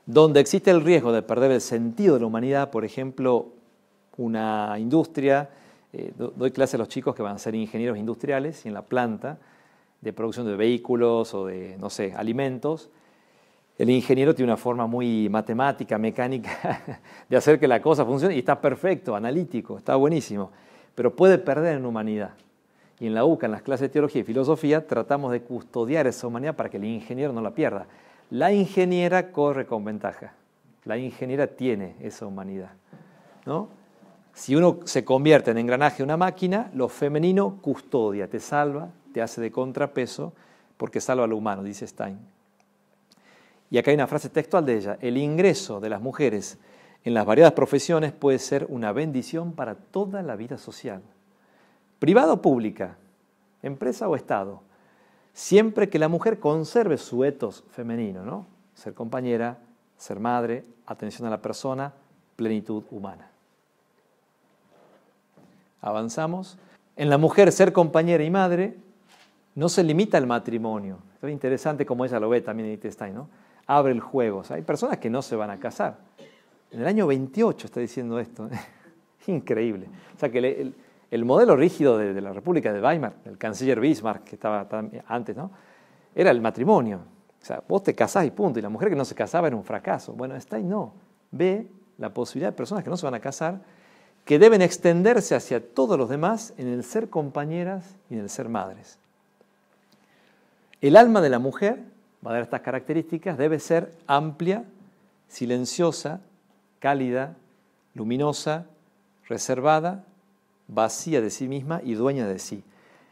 Donde 0.05 0.41
existe 0.41 0.71
el 0.71 0.83
riesgo 0.83 1.13
de 1.13 1.23
perder 1.23 1.53
el 1.53 1.61
sentido 1.61 2.15
de 2.15 2.21
la 2.21 2.27
humanidad, 2.27 2.71
por 2.71 2.85
ejemplo, 2.85 3.53
una 4.17 4.77
industria 4.79 5.49
eh, 5.93 6.13
doy 6.17 6.51
clase 6.51 6.77
a 6.77 6.79
los 6.79 6.89
chicos 6.89 7.15
que 7.15 7.23
van 7.23 7.37
a 7.37 7.39
ser 7.39 7.55
ingenieros 7.55 7.99
industriales 7.99 8.65
y 8.65 8.69
en 8.69 8.75
la 8.75 8.83
planta 8.83 9.39
de 10.01 10.13
producción 10.13 10.47
de 10.47 10.57
vehículos 10.57 11.35
o 11.35 11.47
de, 11.47 11.77
no 11.79 11.91
sé, 11.91 12.15
alimentos, 12.15 12.91
el 13.79 13.91
ingeniero 13.91 14.35
tiene 14.35 14.53
una 14.53 14.57
forma 14.57 14.87
muy 14.87 15.29
matemática, 15.29 15.99
mecánica 15.99 17.01
de 17.29 17.37
hacer 17.37 17.59
que 17.59 17.67
la 17.67 17.81
cosa 17.81 18.05
funcione 18.05 18.35
y 18.35 18.39
está 18.39 18.61
perfecto, 18.61 19.17
analítico, 19.17 19.79
está 19.79 19.97
buenísimo, 19.97 20.51
pero 20.95 21.15
puede 21.15 21.39
perder 21.39 21.79
en 21.79 21.87
humanidad. 21.87 22.33
Y 23.01 23.07
en 23.07 23.15
la 23.15 23.25
UCA, 23.25 23.47
en 23.47 23.53
las 23.53 23.63
clases 23.63 23.89
de 23.89 23.89
teología 23.89 24.21
y 24.21 24.25
filosofía, 24.25 24.87
tratamos 24.87 25.33
de 25.33 25.43
custodiar 25.43 26.07
esa 26.07 26.27
humanidad 26.27 26.55
para 26.55 26.69
que 26.69 26.77
el 26.77 26.85
ingeniero 26.85 27.33
no 27.33 27.41
la 27.41 27.53
pierda. 27.53 27.87
La 28.31 28.53
ingeniera 28.53 29.33
corre 29.33 29.67
con 29.67 29.85
ventaja. 29.85 30.35
La 30.85 30.97
ingeniera 30.97 31.49
tiene 31.49 31.97
esa 32.01 32.27
humanidad. 32.27 32.71
¿no? 33.45 33.69
Si 34.35 34.55
uno 34.57 34.81
se 34.85 35.05
convierte 35.05 35.51
en 35.51 35.59
engranaje 35.59 35.99
de 35.99 36.05
una 36.05 36.17
máquina, 36.17 36.71
lo 36.75 36.89
femenino 36.89 37.59
custodia, 37.61 38.29
te 38.29 38.41
salva, 38.41 38.89
te 39.13 39.21
hace 39.21 39.41
de 39.41 39.53
contrapeso, 39.53 40.33
porque 40.77 41.01
salva 41.01 41.25
a 41.25 41.27
lo 41.27 41.37
humano, 41.37 41.63
dice 41.63 41.87
Stein. 41.87 42.19
Y 43.71 43.79
acá 43.79 43.91
hay 43.91 43.95
una 43.95 44.07
frase 44.07 44.29
textual 44.29 44.65
de 44.65 44.77
ella, 44.77 44.99
el 45.01 45.17
ingreso 45.17 45.81
de 45.81 45.91
las 45.91 46.01
mujeres 46.01 46.59
en 47.05 47.15
las 47.15 47.27
variadas 47.27 47.53
profesiones 47.53 48.13
puede 48.13 48.39
ser 48.39 48.67
una 48.69 48.93
bendición 48.93 49.53
para 49.53 49.75
toda 49.75 50.23
la 50.23 50.37
vida 50.37 50.57
social, 50.57 51.03
privada 51.99 52.35
o 52.35 52.43
pública, 52.43 52.97
empresa 53.63 54.09
o 54.09 54.15
Estado, 54.15 54.63
siempre 55.33 55.89
que 55.89 55.99
la 55.99 56.09
mujer 56.09 56.39
conserve 56.39 56.99
su 56.99 57.25
etos 57.25 57.65
femenino, 57.71 58.25
¿no? 58.25 58.47
Ser 58.75 58.95
compañera, 58.95 59.59
ser 59.97 60.21
madre, 60.21 60.65
atención 60.87 61.27
a 61.27 61.31
la 61.31 61.43
persona, 61.43 61.93
plenitud 62.37 62.85
humana. 62.91 63.32
Avanzamos. 65.83 66.59
En 66.97 67.11
la 67.11 67.19
mujer 67.19 67.53
ser 67.53 67.73
compañera 67.73 68.25
y 68.25 68.31
madre 68.31 68.77
no 69.55 69.69
se 69.69 69.83
limita 69.83 70.17
al 70.17 70.27
matrimonio. 70.27 70.99
Es 71.21 71.31
interesante 71.31 71.85
como 71.85 72.05
ella 72.05 72.19
lo 72.19 72.29
ve 72.29 72.41
también 72.41 72.69
en 72.71 72.93
Stein, 72.93 73.15
¿no? 73.15 73.29
Abre 73.67 73.93
el 73.93 74.01
juego. 74.01 74.43
hay 74.49 74.63
personas 74.63 74.99
que 74.99 75.11
no 75.11 75.23
se 75.23 75.37
van 75.37 75.51
a 75.51 75.59
casar. 75.59 75.99
En 76.71 76.81
el 76.81 76.87
año 76.87 77.07
28 77.07 77.67
está 77.67 77.81
diciendo 77.81 78.19
esto. 78.19 78.49
Increíble. 79.27 79.89
O 80.17 80.19
sea 80.19 80.31
que 80.31 80.73
el, 81.11 81.25
modelo 81.25 81.55
rígido 81.55 81.99
de, 81.99 82.21
la 82.21 82.33
República 82.33 82.73
de 82.73 82.81
Weimar, 82.81 83.15
el 83.25 83.37
canciller 83.39 83.79
Bismarck, 83.79 84.25
que 84.25 84.37
estaba 84.37 84.67
antes, 85.07 85.37
¿no? 85.37 85.51
Era 86.15 86.31
el 86.31 86.41
matrimonio. 86.41 87.01
O 87.41 87.45
sea, 87.45 87.63
vos 87.69 87.83
te 87.83 87.95
casás 87.95 88.25
y 88.25 88.31
punto. 88.31 88.59
Y 88.59 88.63
la 88.63 88.69
mujer 88.69 88.89
que 88.89 88.97
no 88.97 89.05
se 89.05 89.15
casaba 89.15 89.49
era 89.49 89.57
un 89.57 89.65
fracaso. 89.65 90.13
Bueno, 90.13 90.39
Stein 90.41 90.69
no. 90.69 90.95
Ve 91.31 91.69
la 91.99 92.13
posibilidad 92.13 92.51
de 92.51 92.57
personas 92.57 92.85
que 92.85 92.91
no 92.91 92.97
se 92.97 93.07
van 93.07 93.15
a 93.15 93.21
casar 93.21 93.61
que 94.25 94.39
deben 94.39 94.63
extenderse 94.63 95.35
hacia 95.35 95.75
todos 95.75 95.99
los 95.99 96.09
demás 96.09 96.55
en 96.57 96.69
el 96.69 96.85
ser 96.85 97.11
compañeras 97.11 97.97
y 98.09 98.15
en 98.15 98.21
el 98.21 98.31
ser 98.31 98.49
madres. 98.49 98.99
El 100.81 100.97
alma 100.97 101.21
de 101.21 101.31
la 101.31 101.39
mujer, 101.39 101.81
va 102.25 102.31
a 102.31 102.35
dar 102.35 102.43
estas 102.43 102.61
características, 102.61 103.37
debe 103.37 103.59
ser 103.59 103.93
amplia, 104.07 104.65
silenciosa, 105.29 106.21
cálida, 106.79 107.37
luminosa, 107.95 108.67
reservada, 109.29 110.05
vacía 110.69 111.21
de 111.21 111.31
sí 111.31 111.49
misma 111.49 111.81
y 111.85 111.95
dueña 111.95 112.27
de 112.27 112.39
sí. 112.39 112.63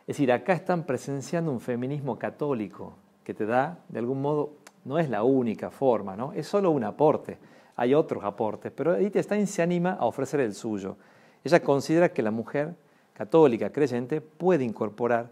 Es 0.02 0.16
decir, 0.16 0.32
acá 0.32 0.52
están 0.52 0.84
presenciando 0.84 1.52
un 1.52 1.60
feminismo 1.60 2.18
católico 2.18 2.94
que 3.24 3.34
te 3.34 3.46
da, 3.46 3.78
de 3.88 3.98
algún 3.98 4.20
modo, 4.20 4.50
no 4.84 4.98
es 4.98 5.08
la 5.08 5.22
única 5.22 5.70
forma, 5.70 6.16
¿no? 6.16 6.32
Es 6.32 6.46
solo 6.46 6.70
un 6.70 6.84
aporte. 6.84 7.38
Hay 7.80 7.94
otros 7.94 8.22
aportes, 8.24 8.70
pero 8.76 8.94
Edith 8.94 9.16
Stein 9.16 9.46
se 9.46 9.62
anima 9.62 9.92
a 9.92 10.04
ofrecer 10.04 10.40
el 10.40 10.54
suyo. 10.54 10.98
Ella 11.42 11.62
considera 11.62 12.10
que 12.10 12.20
la 12.20 12.30
mujer 12.30 12.74
católica, 13.14 13.72
creyente, 13.72 14.20
puede 14.20 14.64
incorporar 14.64 15.30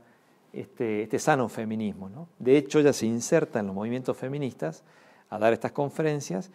este, 0.54 1.02
este 1.02 1.18
sano 1.18 1.50
feminismo. 1.50 2.08
¿no? 2.08 2.26
De 2.38 2.56
hecho, 2.56 2.78
ella 2.78 2.94
se 2.94 3.04
inserta 3.04 3.60
en 3.60 3.66
los 3.66 3.74
movimientos 3.74 4.16
feministas 4.16 4.82
a 5.28 5.38
dar 5.38 5.52
estas 5.52 5.72
conferencias 5.72 6.50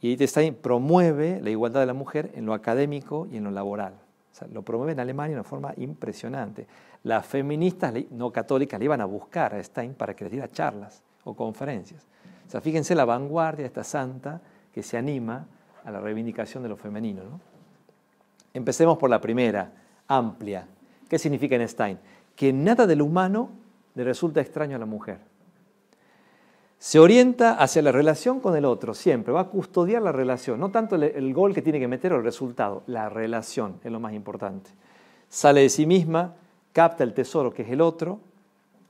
y 0.00 0.14
Edith 0.14 0.30
Stein 0.30 0.52
promueve 0.52 1.40
la 1.40 1.50
igualdad 1.50 1.78
de 1.78 1.86
la 1.86 1.94
mujer 1.94 2.32
en 2.34 2.44
lo 2.44 2.52
académico 2.52 3.28
y 3.30 3.36
en 3.36 3.44
lo 3.44 3.52
laboral. 3.52 3.94
lo 4.52 4.62
promueve 4.62 4.94
en 4.94 4.98
Alemania 4.98 5.36
de 5.36 5.40
una 5.42 5.48
forma 5.48 5.72
impresionante. 5.76 6.66
Las 7.04 7.24
feministas 7.24 7.94
no 8.10 8.32
católicas 8.32 8.80
le 8.80 8.86
iban 8.86 9.00
a 9.00 9.04
buscar 9.04 9.54
a 9.54 9.62
Stein 9.62 9.94
para 9.94 10.16
que 10.16 10.24
les 10.24 10.32
diera 10.32 10.50
charlas 10.50 11.04
o 11.22 11.36
conferencias. 11.36 12.04
O 12.48 12.50
sea, 12.50 12.60
fíjense 12.60 12.96
la 12.96 13.04
vanguardia 13.04 13.62
de 13.62 13.68
esta 13.68 13.84
santa 13.84 14.40
que 14.76 14.82
se 14.82 14.98
anima 14.98 15.46
a 15.86 15.90
la 15.90 16.00
reivindicación 16.00 16.62
de 16.62 16.68
lo 16.68 16.76
femenino. 16.76 17.22
Empecemos 18.52 18.98
por 18.98 19.08
la 19.08 19.22
primera, 19.22 19.72
amplia. 20.06 20.66
¿Qué 21.08 21.18
significa 21.18 21.56
en 21.56 21.66
Stein? 21.66 21.98
Que 22.36 22.52
nada 22.52 22.86
de 22.86 22.94
lo 22.94 23.06
humano 23.06 23.48
le 23.94 24.04
resulta 24.04 24.42
extraño 24.42 24.76
a 24.76 24.78
la 24.78 24.84
mujer. 24.84 25.16
Se 26.78 26.98
orienta 26.98 27.54
hacia 27.54 27.80
la 27.80 27.90
relación 27.90 28.38
con 28.38 28.54
el 28.54 28.66
otro, 28.66 28.92
siempre, 28.92 29.32
va 29.32 29.40
a 29.40 29.48
custodiar 29.48 30.02
la 30.02 30.12
relación, 30.12 30.60
no 30.60 30.70
tanto 30.70 30.96
el, 30.96 31.32
gol 31.32 31.54
que 31.54 31.62
tiene 31.62 31.80
que 31.80 31.88
meter 31.88 32.12
o 32.12 32.16
el 32.18 32.22
resultado, 32.22 32.82
la 32.86 33.08
relación 33.08 33.80
es 33.82 33.90
lo 33.90 33.98
más 33.98 34.12
importante. 34.12 34.68
Sale 35.30 35.62
de 35.62 35.70
sí 35.70 35.86
misma, 35.86 36.34
capta 36.74 37.02
el 37.02 37.14
tesoro 37.14 37.50
que 37.50 37.62
es 37.62 37.70
el 37.70 37.80
otro 37.80 38.20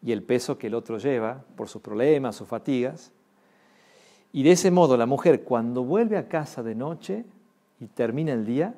y 0.03 0.11
el 0.11 0.25
peso 0.25 0.59
que 0.59 0.66
el 0.66 0.75
otro 0.75 0.99
lleva 0.99 1.44
por 1.55 1.68
sus 1.68 1.81
problemas, 1.81 2.35
sus 2.35 2.49
fatigas, 2.49 3.12
y 4.37 4.42
de 4.42 4.53
ese 4.53 4.70
modo 4.70 4.99
la 4.99 5.07
mujer 5.07 5.44
cuando 5.44 5.83
vuelve 5.83 6.18
a 6.18 6.29
casa 6.29 6.62
de 6.62 6.75
noche 6.75 7.25
y 7.81 7.87
termina 7.87 8.35
el 8.35 8.44
día, 8.44 8.75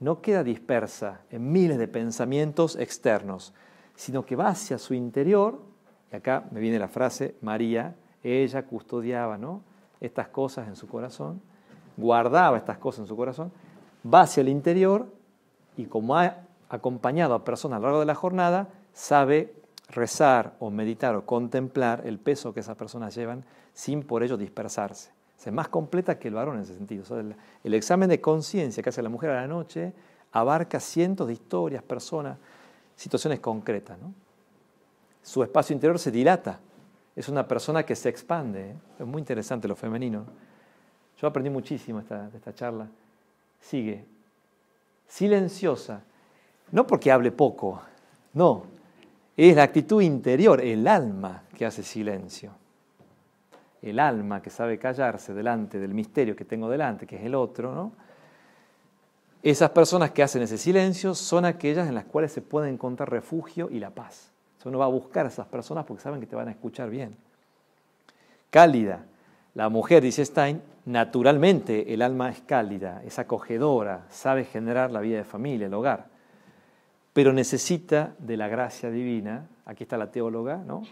no 0.00 0.22
queda 0.22 0.42
dispersa 0.42 1.20
en 1.30 1.52
miles 1.52 1.76
de 1.76 1.86
pensamientos 1.86 2.76
externos, 2.76 3.52
sino 3.94 4.24
que 4.24 4.36
va 4.36 4.48
hacia 4.48 4.78
su 4.78 4.94
interior, 4.94 5.60
y 6.10 6.16
acá 6.16 6.44
me 6.50 6.60
viene 6.60 6.78
la 6.78 6.88
frase, 6.88 7.34
María, 7.42 7.94
ella 8.22 8.64
custodiaba 8.64 9.36
¿no? 9.36 9.60
estas 10.00 10.28
cosas 10.28 10.66
en 10.66 10.76
su 10.76 10.88
corazón, 10.88 11.42
guardaba 11.98 12.56
estas 12.56 12.78
cosas 12.78 13.00
en 13.00 13.08
su 13.08 13.16
corazón, 13.16 13.52
va 14.02 14.22
hacia 14.22 14.40
el 14.40 14.48
interior 14.48 15.12
y 15.76 15.84
como 15.84 16.16
ha 16.16 16.38
acompañado 16.70 17.34
a 17.34 17.44
personas 17.44 17.76
a 17.76 17.80
lo 17.80 17.86
largo 17.88 18.00
de 18.00 18.06
la 18.06 18.14
jornada, 18.14 18.70
sabe 18.94 19.52
rezar 19.92 20.56
o 20.58 20.70
meditar 20.70 21.14
o 21.14 21.24
contemplar 21.24 22.02
el 22.04 22.18
peso 22.18 22.52
que 22.52 22.60
esas 22.60 22.76
personas 22.76 23.14
llevan 23.14 23.44
sin 23.72 24.02
por 24.02 24.22
ello 24.22 24.36
dispersarse. 24.36 25.12
Es 25.44 25.52
más 25.52 25.68
completa 25.68 26.18
que 26.18 26.28
el 26.28 26.34
varón 26.34 26.56
en 26.56 26.62
ese 26.62 26.74
sentido. 26.74 27.04
el, 27.64 27.74
examen 27.74 28.08
de 28.08 28.20
conciencia 28.20 28.82
que 28.82 28.90
hace 28.90 29.02
la 29.02 29.08
mujer 29.08 29.30
a 29.30 29.40
la 29.40 29.48
noche 29.48 29.92
abarca 30.30 30.78
cientos 30.78 31.26
de 31.26 31.32
historias, 31.32 31.82
personas, 31.82 32.38
situaciones 32.96 33.40
concretas. 33.40 33.98
Su 35.22 35.42
espacio 35.42 35.74
interior 35.74 35.98
se 35.98 36.10
dilata. 36.10 36.60
Es 37.14 37.28
una 37.28 37.46
persona 37.46 37.82
que 37.84 37.96
se 37.96 38.08
expande. 38.08 38.70
¿eh? 38.70 38.76
Es 39.00 39.06
muy 39.06 39.20
interesante 39.20 39.66
lo 39.66 39.76
femenino. 39.76 40.24
Yo 41.20 41.28
aprendí 41.28 41.50
muchísimo 41.50 41.98
esta, 41.98 42.28
de 42.28 42.38
esta 42.38 42.54
charla. 42.54 42.86
Sigue. 43.60 44.04
Silenciosa. 45.08 46.02
No 46.70 46.86
porque 46.86 47.10
hable 47.10 47.32
poco. 47.32 47.82
No. 48.32 48.64
Es 49.36 49.56
la 49.56 49.62
actitud 49.62 50.02
interior, 50.02 50.60
el 50.60 50.86
alma 50.86 51.44
que 51.56 51.66
hace 51.66 51.82
silencio 51.82 52.52
el 53.82 53.98
alma 53.98 54.40
que 54.40 54.48
sabe 54.48 54.78
callarse 54.78 55.34
delante 55.34 55.78
del 55.78 55.92
misterio 55.92 56.36
que 56.36 56.44
tengo 56.44 56.70
delante, 56.70 57.06
que 57.06 57.16
es 57.16 57.24
el 57.24 57.34
otro, 57.34 57.74
¿no? 57.74 57.92
Esas 59.42 59.70
personas 59.70 60.12
que 60.12 60.22
hacen 60.22 60.42
ese 60.42 60.56
silencio 60.56 61.16
son 61.16 61.44
aquellas 61.44 61.88
en 61.88 61.96
las 61.96 62.04
cuales 62.04 62.30
se 62.30 62.42
puede 62.42 62.68
encontrar 62.70 63.10
refugio 63.10 63.68
y 63.70 63.80
la 63.80 63.90
paz. 63.90 64.30
uno 64.64 64.78
va 64.78 64.84
a 64.84 64.88
buscar 64.88 65.26
a 65.26 65.28
esas 65.28 65.48
personas 65.48 65.84
porque 65.84 66.00
saben 66.00 66.20
que 66.20 66.28
te 66.28 66.36
van 66.36 66.46
a 66.46 66.52
escuchar 66.52 66.88
bien. 66.88 67.16
Cálida. 68.50 69.04
La 69.54 69.68
mujer, 69.68 70.00
dice 70.00 70.24
Stein, 70.24 70.62
naturalmente 70.84 71.92
el 71.92 72.02
alma 72.02 72.30
es 72.30 72.40
cálida, 72.40 73.02
es 73.04 73.18
acogedora, 73.18 74.06
sabe 74.08 74.44
generar 74.44 74.92
la 74.92 75.00
vida 75.00 75.18
de 75.18 75.24
familia, 75.24 75.66
el 75.66 75.74
hogar, 75.74 76.06
pero 77.12 77.32
necesita 77.32 78.14
de 78.18 78.36
la 78.36 78.48
gracia 78.48 78.90
divina, 78.90 79.48
aquí 79.64 79.84
está 79.84 79.96
la 79.96 80.10
teóloga, 80.10 80.56
¿no? 80.56 80.82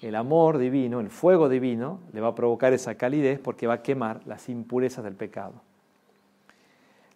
el 0.00 0.14
amor 0.14 0.58
divino, 0.58 1.00
el 1.00 1.10
fuego 1.10 1.48
divino, 1.48 2.00
le 2.12 2.20
va 2.20 2.28
a 2.28 2.34
provocar 2.34 2.72
esa 2.72 2.94
calidez 2.94 3.38
porque 3.38 3.66
va 3.66 3.74
a 3.74 3.82
quemar 3.82 4.20
las 4.26 4.48
impurezas 4.48 5.04
del 5.04 5.14
pecado. 5.14 5.54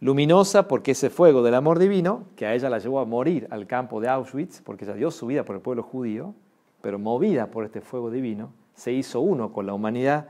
Luminosa 0.01 0.69
porque 0.69 0.91
ese 0.91 1.09
fuego 1.09 1.43
del 1.43 1.55
amor 1.55 1.79
divino, 1.79 2.25
que 2.37 2.47
a 2.47 2.55
ella 2.55 2.69
la 2.69 2.79
llevó 2.79 3.01
a 3.01 3.07
morir 3.07 3.47
al 3.51 3.67
campo 3.67 4.01
de 4.01 4.09
Auschwitz, 4.09 4.61
porque 4.61 4.85
ella 4.85 4.95
dio 4.95 5.11
su 5.11 5.27
vida 5.27 5.45
por 5.45 5.57
el 5.57 5.63
pueblo 5.63 5.83
judío, 5.83 6.35
pero 6.83 6.99
movida 6.99 7.47
por 7.47 7.65
este 7.65 7.81
fuego 7.81 8.11
divino, 8.11 8.53
se 8.75 8.93
hizo 8.93 9.21
uno 9.21 9.53
con 9.53 9.65
la 9.65 9.73
humanidad 9.73 10.29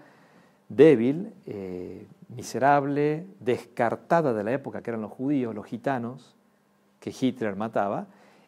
débil, 0.69 1.33
eh, 1.47 2.07
miserable, 2.29 3.27
descartada 3.41 4.33
de 4.33 4.45
la 4.45 4.53
época 4.53 4.81
que 4.81 4.91
eran 4.91 5.03
los 5.03 5.11
judíos, 5.11 5.55
los 5.55 5.67
gitanos, 5.67 6.37
que 7.01 7.13
Hitler 7.19 7.57
mataba. 7.57 8.07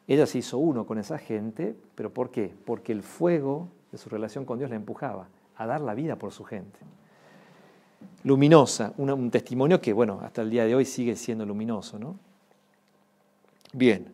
Ella 0.08 0.26
se 0.26 0.38
hizo 0.38 0.58
uno 0.58 0.86
con 0.86 0.98
esa 0.98 1.18
gente, 1.18 1.74
pero 1.94 2.12
¿por 2.12 2.30
qué? 2.30 2.54
Porque 2.64 2.92
el 2.92 3.02
fuego 3.02 3.68
de 3.90 3.98
su 3.98 4.08
relación 4.08 4.44
con 4.44 4.58
Dios 4.58 4.70
la 4.70 4.76
empujaba 4.76 5.28
a 5.56 5.66
dar 5.66 5.80
la 5.80 5.94
vida 5.94 6.16
por 6.16 6.32
su 6.32 6.44
gente. 6.44 6.78
Luminosa, 8.22 8.92
un, 8.98 9.30
testimonio 9.30 9.80
que, 9.80 9.92
bueno, 9.92 10.20
hasta 10.22 10.42
el 10.42 10.50
día 10.50 10.64
de 10.64 10.74
hoy 10.74 10.84
sigue 10.84 11.16
siendo 11.16 11.44
luminoso, 11.44 11.98
¿no? 11.98 12.18
Bien, 13.72 14.12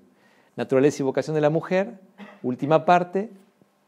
naturaleza 0.56 1.02
y 1.02 1.04
vocación 1.04 1.34
de 1.34 1.40
la 1.40 1.50
mujer, 1.50 1.98
última 2.42 2.84
parte, 2.84 3.30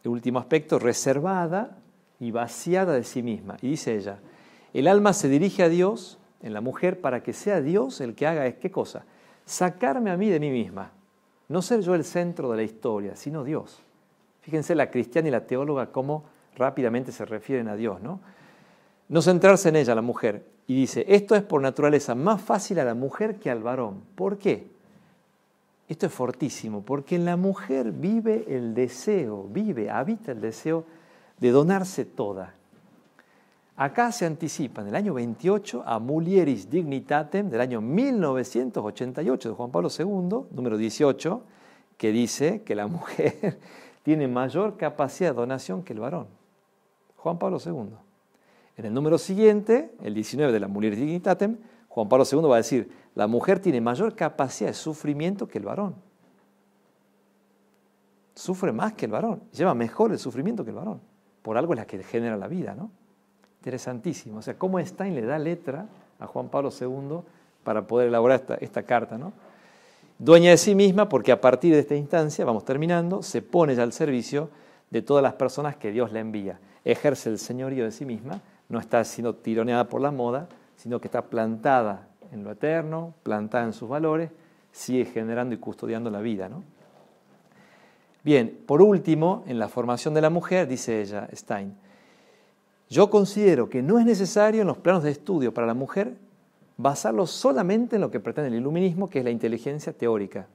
el 0.02 0.10
último 0.10 0.38
aspecto, 0.38 0.78
reservada 0.78 1.78
y 2.20 2.30
vaciada 2.30 2.92
de 2.92 3.04
sí 3.04 3.22
misma. 3.22 3.56
Y 3.62 3.70
dice 3.70 3.96
ella, 3.96 4.18
el 4.72 4.88
alma 4.88 5.12
se 5.12 5.28
dirige 5.28 5.62
a 5.62 5.68
Dios 5.68 6.18
en 6.42 6.52
la 6.52 6.60
mujer 6.60 7.00
para 7.00 7.22
que 7.22 7.32
sea 7.32 7.60
Dios 7.60 8.00
el 8.00 8.14
que 8.14 8.26
haga, 8.26 8.50
¿qué 8.52 8.70
cosa? 8.70 9.04
Sacarme 9.46 10.10
a 10.10 10.16
mí 10.16 10.28
de 10.28 10.40
mí 10.40 10.50
misma. 10.50 10.90
No 11.48 11.62
ser 11.62 11.80
yo 11.80 11.94
el 11.94 12.04
centro 12.04 12.50
de 12.50 12.57
la 12.57 12.62
historia, 12.62 13.16
sino 13.16 13.44
Dios. 13.44 13.80
Fíjense 14.40 14.74
la 14.74 14.90
cristiana 14.90 15.28
y 15.28 15.30
la 15.30 15.46
teóloga 15.46 15.92
cómo 15.92 16.24
rápidamente 16.57 17.12
se 17.12 17.24
refieren 17.24 17.68
a 17.68 17.76
Dios, 17.76 18.00
¿no? 18.00 18.20
No 19.09 19.22
centrarse 19.22 19.68
en 19.68 19.76
ella, 19.76 19.94
la 19.94 20.02
mujer. 20.02 20.44
Y 20.66 20.74
dice, 20.74 21.04
esto 21.09 21.35
es 21.35 21.42
por 21.42 21.61
naturaleza 21.61 22.14
más 22.14 22.40
fácil 22.40 22.78
a 22.78 22.85
la 22.85 22.94
mujer 22.94 23.37
que 23.37 23.50
al 23.50 23.62
varón. 23.62 24.02
¿Por 24.14 24.38
qué? 24.38 24.66
Esto 25.88 26.07
es 26.07 26.12
fortísimo, 26.12 26.83
porque 26.83 27.16
en 27.16 27.26
la 27.26 27.37
mujer 27.37 27.92
vive 27.92 28.44
el 28.48 28.74
deseo, 28.74 29.44
vive, 29.50 29.90
habita 29.90 30.33
el 30.33 30.40
deseo 30.40 30.85
de 31.38 31.50
donarse 31.50 32.07
toda. 32.07 32.54
Acá 33.76 34.12
se 34.12 34.24
anticipa 34.24 34.82
en 34.82 34.88
el 34.88 34.94
año 34.94 35.14
28 35.14 35.82
a 35.84 35.98
Mulieris 35.98 36.70
Dignitatem 36.70 37.50
del 37.50 37.60
año 37.60 37.80
1988 37.80 39.48
de 39.48 39.54
Juan 39.54 39.72
Pablo 39.72 39.88
II, 39.90 40.46
número 40.52 40.76
18, 40.76 41.42
que 41.96 42.12
dice 42.12 42.62
que 42.62 42.76
la 42.76 42.87
mujer 42.88 43.58
tiene 44.04 44.28
mayor 44.28 44.76
capacidad 44.76 45.30
de 45.30 45.37
donación 45.37 45.82
que 45.82 45.92
el 45.92 45.98
varón. 45.98 46.28
Juan 47.16 47.38
Pablo 47.38 47.58
II. 47.64 47.96
En 48.76 48.84
el 48.84 48.94
número 48.94 49.18
siguiente, 49.18 49.92
el 50.02 50.14
19 50.14 50.52
de 50.52 50.60
la 50.60 50.68
Mujer 50.68 50.94
Dignitatem, 50.94 51.56
Juan 51.88 52.08
Pablo 52.08 52.24
II 52.30 52.42
va 52.42 52.56
a 52.56 52.58
decir, 52.58 52.90
la 53.16 53.26
mujer 53.26 53.58
tiene 53.58 53.80
mayor 53.80 54.14
capacidad 54.14 54.70
de 54.70 54.74
sufrimiento 54.74 55.48
que 55.48 55.58
el 55.58 55.64
varón. 55.64 55.96
Sufre 58.37 58.72
más 58.72 58.92
que 58.92 59.06
el 59.06 59.12
varón, 59.12 59.42
lleva 59.52 59.74
mejor 59.74 60.12
el 60.12 60.18
sufrimiento 60.18 60.64
que 60.64 60.70
el 60.70 60.76
varón. 60.76 61.00
Por 61.42 61.56
algo 61.56 61.72
es 61.72 61.78
la 61.78 61.87
que 61.87 62.02
genera 62.04 62.37
la 62.37 62.46
vida, 62.46 62.74
¿no? 62.74 62.90
Interesantísimo. 63.64 64.40
O 64.40 64.42
sea, 64.42 64.59
cómo 64.59 64.79
Stein 64.79 65.14
le 65.14 65.22
da 65.22 65.38
letra 65.38 65.87
a 66.20 66.27
Juan 66.27 66.50
Pablo 66.50 66.68
II 66.79 67.20
para 67.62 67.87
poder 67.87 68.09
elaborar 68.09 68.44
esta, 68.61 68.83
carta, 68.83 69.16
¿no? 69.16 69.33
dueña 70.18 70.50
de 70.50 70.59
sí 70.59 70.74
misma 70.74 71.09
porque 71.09 71.33
a 71.33 71.40
partir 71.40 71.72
de 71.72 71.81
esta 71.81 71.94
instancia, 71.96 72.44
vamos 72.44 72.66
terminando, 72.66 73.22
se 73.22 73.40
pone 73.40 73.74
ya 73.74 73.83
al 73.83 73.94
servicio 73.94 74.50
de 74.90 75.00
todas 75.00 75.22
las 75.22 75.33
personas 75.33 75.77
que 75.77 75.92
Dios 75.92 76.12
le 76.12 76.20
envía. 76.20 76.61
Ejerce 76.85 77.31
el 77.31 77.38
señorío 77.38 77.85
de 77.85 77.90
sí 77.90 78.05
misma, 78.05 78.42
no 78.68 78.79
está 78.79 79.03
siendo 79.03 79.35
tironeada 79.35 79.88
por 79.88 80.03
la 80.03 80.11
moda, 80.11 80.46
sino 80.77 81.00
que 81.00 81.09
está 81.09 81.22
plantada 81.22 82.07
en 82.33 82.44
lo 82.44 82.50
eterno, 82.50 83.14
plantada 83.22 83.64
en 83.64 83.72
sus 83.72 83.88
valores, 83.88 84.31
sigue 84.72 85.07
generando 85.07 85.55
y 85.55 85.59
custodiando 85.59 86.11
la 86.11 86.20
vida. 86.20 86.50
¿no? 86.50 86.62
Bien, 88.22 88.59
por 88.66 88.83
último, 88.83 89.42
en 89.46 89.59
la 89.59 89.68
formación 89.68 90.12
de 90.12 90.20
la 90.20 90.29
mujer, 90.29 90.68
dice 90.68 91.00
ella, 91.00 91.31
Stein, 91.33 91.74
yo 92.88 93.10
considero 93.10 93.68
que 93.68 93.82
no 93.82 93.98
es 93.98 94.04
necesario 94.04 94.60
en 94.60 94.66
los 94.66 94.78
planos 94.78 95.02
de 95.02 95.10
estudio 95.10 95.52
para 95.52 95.66
la 95.66 95.74
mujer 95.74 96.14
basarlo 96.76 97.26
solamente 97.26 97.96
en 97.96 98.02
lo 98.02 98.10
que 98.10 98.20
pretende 98.20 98.48
el 98.48 98.56
iluminismo, 98.56 99.08
que 99.08 99.20
es 99.20 99.24
la 99.24 99.30
inteligencia 99.30 99.92
teórica. 99.92 100.46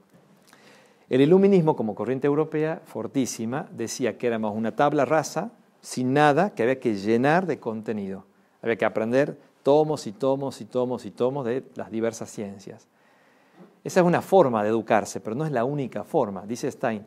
El 1.09 1.21
iluminismo, 1.21 1.75
como 1.75 1.95
corriente 1.95 2.27
europea 2.27 2.81
fortísima, 2.85 3.67
decía 3.71 4.17
que 4.17 4.27
éramos 4.27 4.55
una 4.55 4.75
tabla 4.75 5.05
rasa, 5.05 5.51
sin 5.81 6.13
nada, 6.13 6.51
que 6.51 6.63
había 6.63 6.79
que 6.79 6.95
llenar 6.95 7.47
de 7.47 7.59
contenido. 7.59 8.25
Había 8.61 8.75
que 8.75 8.85
aprender 8.85 9.37
tomos 9.63 10.05
y 10.07 10.11
tomos 10.11 10.61
y 10.61 10.65
tomos 10.65 11.05
y 11.05 11.11
tomos 11.11 11.45
de 11.45 11.63
las 11.75 11.89
diversas 11.89 12.29
ciencias. 12.29 12.87
Esa 13.83 14.01
es 14.01 14.05
una 14.05 14.21
forma 14.21 14.61
de 14.61 14.69
educarse, 14.69 15.19
pero 15.19 15.35
no 15.35 15.45
es 15.45 15.51
la 15.51 15.63
única 15.63 16.03
forma. 16.03 16.45
Dice 16.45 16.69
Stein, 16.69 17.05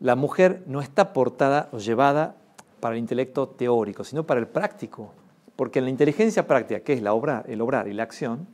la 0.00 0.16
mujer 0.16 0.62
no 0.66 0.80
está 0.80 1.12
portada 1.12 1.68
o 1.72 1.78
llevada 1.78 2.36
para 2.80 2.94
el 2.94 3.00
intelecto 3.00 3.48
teórico, 3.48 4.04
sino 4.04 4.24
para 4.24 4.40
el 4.40 4.46
práctico. 4.46 5.12
Porque 5.56 5.80
en 5.80 5.86
la 5.86 5.90
inteligencia 5.90 6.46
práctica, 6.46 6.80
que 6.80 6.92
es 6.92 7.02
la 7.02 7.12
obra, 7.12 7.44
el 7.48 7.60
obrar 7.60 7.88
y 7.88 7.92
la 7.92 8.04
acción, 8.04 8.46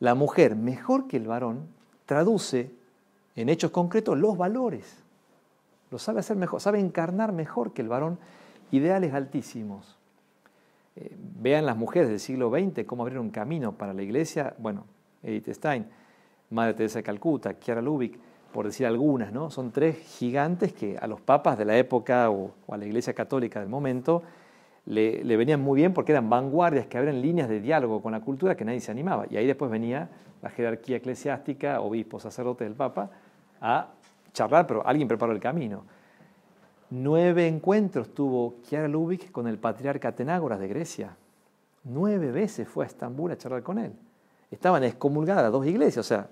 la 0.00 0.14
mujer, 0.14 0.56
mejor 0.56 1.08
que 1.08 1.16
el 1.16 1.26
varón, 1.26 1.68
traduce 2.06 2.70
en 3.36 3.48
hechos 3.48 3.70
concretos 3.70 4.18
los 4.18 4.36
valores. 4.36 5.02
Lo 5.90 5.98
sabe 5.98 6.20
hacer 6.20 6.36
mejor, 6.36 6.60
sabe 6.60 6.80
encarnar 6.80 7.32
mejor 7.32 7.72
que 7.72 7.82
el 7.82 7.88
varón 7.88 8.18
ideales 8.70 9.14
altísimos. 9.14 9.96
Eh, 10.96 11.16
vean 11.40 11.64
las 11.64 11.76
mujeres 11.76 12.08
del 12.08 12.20
siglo 12.20 12.50
XX 12.50 12.84
cómo 12.84 13.02
abrieron 13.02 13.30
camino 13.30 13.72
para 13.72 13.94
la 13.94 14.02
iglesia. 14.02 14.54
Bueno, 14.58 14.84
Edith 15.22 15.48
Stein, 15.50 15.86
Madre 16.50 16.74
Teresa 16.74 16.98
de 16.98 17.02
Calcuta, 17.04 17.58
Chiara 17.58 17.80
Lubick, 17.80 18.18
por 18.58 18.66
decir 18.66 18.86
algunas, 18.86 19.32
¿no? 19.32 19.52
Son 19.52 19.70
tres 19.70 19.98
gigantes 20.18 20.72
que 20.72 20.98
a 20.98 21.06
los 21.06 21.20
papas 21.20 21.56
de 21.56 21.64
la 21.64 21.78
época 21.78 22.28
o, 22.28 22.50
a 22.68 22.76
la 22.76 22.86
iglesia 22.86 23.14
católica 23.14 23.60
del 23.60 23.68
momento 23.68 24.24
le, 24.84 25.22
venían 25.36 25.60
muy 25.60 25.76
bien 25.76 25.94
porque 25.94 26.10
eran 26.10 26.28
vanguardias 26.28 26.88
que 26.88 26.98
abren 26.98 27.22
líneas 27.22 27.48
de 27.48 27.60
diálogo 27.60 28.02
con 28.02 28.10
la 28.10 28.20
cultura 28.20 28.56
que 28.56 28.64
nadie 28.64 28.80
se 28.80 28.90
animaba. 28.90 29.26
Y 29.30 29.36
ahí 29.36 29.46
después 29.46 29.70
venía 29.70 30.08
la 30.42 30.50
jerarquía 30.50 30.96
eclesiástica, 30.96 31.80
obispo, 31.80 32.18
sacerdote 32.18 32.64
del 32.64 32.74
papa, 32.74 33.10
a 33.60 33.90
charlar, 34.32 34.66
pero 34.66 34.84
alguien 34.84 35.06
preparó 35.06 35.30
el 35.30 35.38
camino. 35.38 35.84
Nueve 36.90 37.46
encuentros 37.46 38.12
tuvo 38.12 38.56
Chiara 38.64 38.88
Lubick 38.88 39.30
con 39.30 39.46
el 39.46 39.58
patriarca 39.58 40.08
Atenágoras 40.08 40.58
de 40.58 40.66
Grecia. 40.66 41.16
Nueve 41.84 42.32
veces 42.32 42.66
fue 42.66 42.86
a 42.86 42.88
Estambul 42.88 43.30
a 43.30 43.38
charlar 43.38 43.62
con 43.62 43.78
él. 43.78 43.92
Estaban 44.50 44.82
excomulgadas 44.82 45.52
dos 45.52 45.64
iglesias, 45.64 46.04
o 46.04 46.08
sea, 46.08 46.26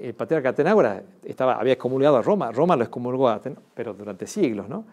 el 0.00 0.14
patriarca 0.14 0.50
Atenágoras 0.50 1.02
estaba, 1.24 1.54
había 1.54 1.74
excomulgado 1.74 2.16
a 2.16 2.22
Roma, 2.22 2.50
Roma 2.52 2.76
lo 2.76 2.84
excomulgó, 2.84 3.28
a 3.28 3.40
pero 3.74 3.94
durante 3.94 4.26
siglos, 4.26 4.68
¿no? 4.68 4.84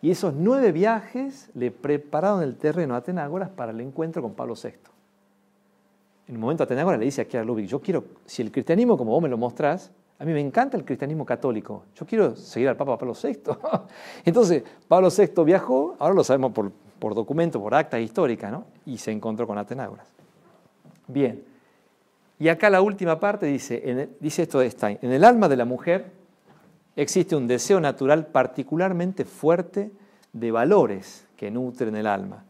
Y 0.00 0.10
esos 0.10 0.34
nueve 0.34 0.70
viajes 0.72 1.50
le 1.54 1.70
prepararon 1.70 2.42
el 2.42 2.56
terreno 2.56 2.94
a 2.94 2.98
Atenágoras 2.98 3.50
para 3.50 3.72
el 3.72 3.80
encuentro 3.80 4.22
con 4.22 4.34
Pablo 4.34 4.54
VI. 4.54 4.74
En 6.28 6.36
un 6.36 6.40
momento 6.40 6.62
Atenágoras 6.62 7.00
le 7.00 7.06
dice 7.06 7.22
a 7.22 7.28
Chiara 7.28 7.44
Lubick, 7.44 7.66
yo 7.66 7.80
quiero, 7.80 8.04
si 8.26 8.42
el 8.42 8.52
cristianismo 8.52 8.96
como 8.96 9.10
vos 9.12 9.22
me 9.22 9.28
lo 9.28 9.38
mostrás, 9.38 9.90
a 10.18 10.24
mí 10.24 10.32
me 10.32 10.40
encanta 10.40 10.76
el 10.76 10.84
cristianismo 10.84 11.24
católico. 11.24 11.84
Yo 11.94 12.04
quiero 12.04 12.36
seguir 12.36 12.68
al 12.68 12.76
Papa 12.76 12.98
Pablo 12.98 13.14
VI. 13.20 13.38
Entonces, 14.24 14.64
Pablo 14.86 15.08
VI 15.16 15.44
viajó, 15.44 15.96
ahora 15.98 16.14
lo 16.14 16.24
sabemos 16.24 16.52
por, 16.52 16.70
por 16.98 17.14
documento, 17.14 17.60
por 17.60 17.74
acta 17.74 17.98
histórica, 17.98 18.50
¿no? 18.50 18.64
Y 18.84 18.98
se 18.98 19.12
encontró 19.12 19.46
con 19.46 19.58
Atenágoras. 19.58 20.06
Bien. 21.06 21.57
Y 22.38 22.48
acá 22.48 22.70
la 22.70 22.80
última 22.80 23.18
parte 23.18 23.46
dice, 23.46 24.10
dice 24.20 24.42
esto 24.42 24.60
de 24.60 24.70
Stein. 24.70 24.98
En 25.02 25.12
el 25.12 25.24
alma 25.24 25.48
de 25.48 25.56
la 25.56 25.64
mujer 25.64 26.12
existe 26.94 27.34
un 27.34 27.46
deseo 27.46 27.80
natural 27.80 28.26
particularmente 28.26 29.24
fuerte 29.24 29.90
de 30.32 30.50
valores 30.50 31.26
que 31.36 31.50
nutren 31.50 31.96
el 31.96 32.06
alma. 32.06 32.44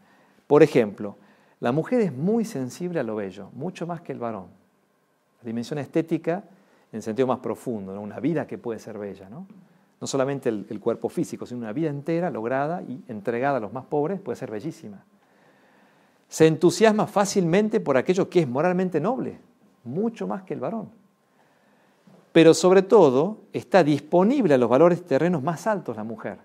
Por 0.45 0.63
ejemplo, 0.63 1.17
la 1.59 1.71
mujer 1.71 2.01
es 2.01 2.13
muy 2.13 2.45
sensible 2.45 2.99
a 2.99 3.03
lo 3.03 3.15
bello, 3.15 3.49
mucho 3.53 3.87
más 3.87 4.01
que 4.01 4.11
el 4.11 4.19
varón. 4.19 4.47
La 5.41 5.47
dimensión 5.47 5.79
estética 5.79 6.43
en 6.91 7.01
sentido 7.01 7.27
más 7.27 7.39
profundo, 7.39 7.99
una 7.99 8.19
vida 8.19 8.47
que 8.47 8.57
puede 8.57 8.79
ser 8.79 8.97
bella. 8.97 9.29
¿no? 9.29 9.47
No 9.99 10.07
solamente 10.07 10.49
el, 10.49 10.79
cuerpo 10.79 11.09
físico, 11.09 11.45
sino 11.45 11.59
una 11.59 11.73
vida 11.73 11.89
entera 11.89 12.29
lograda 12.29 12.81
y 12.81 13.03
entregada 13.07 13.57
a 13.57 13.59
los 13.59 13.73
más 13.73 13.85
pobres 13.85 14.19
puede 14.19 14.35
ser 14.37 14.51
bellísima. 14.51 15.03
Se 16.27 16.47
entusiasma 16.47 17.07
fácilmente 17.07 17.79
por 17.79 17.97
aquello 17.97 18.29
que 18.29 18.41
es 18.41 18.47
moralmente 18.47 18.99
noble, 18.99 19.39
mucho 19.89 20.27
más 20.27 20.43
que 20.43 20.53
el 20.53 20.59
varón. 20.59 20.89
Pero 22.31 22.53
sobre 22.53 22.83
todo 22.83 23.39
está 23.53 23.83
disponible 23.83 24.53
a 24.53 24.57
los 24.57 24.69
valores 24.69 25.03
terrenos 25.03 25.43
más 25.43 25.67
altos 25.67 25.97
la 25.97 26.03
mujer. 26.03 26.37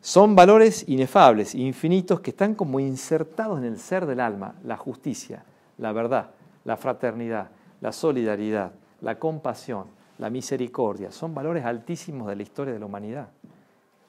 Son 0.00 0.34
valores 0.34 0.88
inefables, 0.88 1.54
infinitos, 1.54 2.20
que 2.20 2.30
están 2.30 2.54
como 2.54 2.80
insertados 2.80 3.58
en 3.58 3.64
el 3.64 3.78
ser 3.78 4.06
del 4.06 4.20
alma, 4.20 4.54
la 4.64 4.76
justicia, 4.76 5.44
la 5.76 5.92
verdad, 5.92 6.30
la 6.64 6.76
fraternidad, 6.76 7.48
la 7.80 7.92
solidaridad, 7.92 8.72
la 9.00 9.18
compasión, 9.18 9.86
la 10.18 10.30
misericordia, 10.30 11.12
son 11.12 11.34
valores 11.34 11.64
altísimos 11.64 12.28
de 12.28 12.36
la 12.36 12.42
historia 12.42 12.74
de 12.74 12.80
la 12.80 12.86
humanidad, 12.86 13.28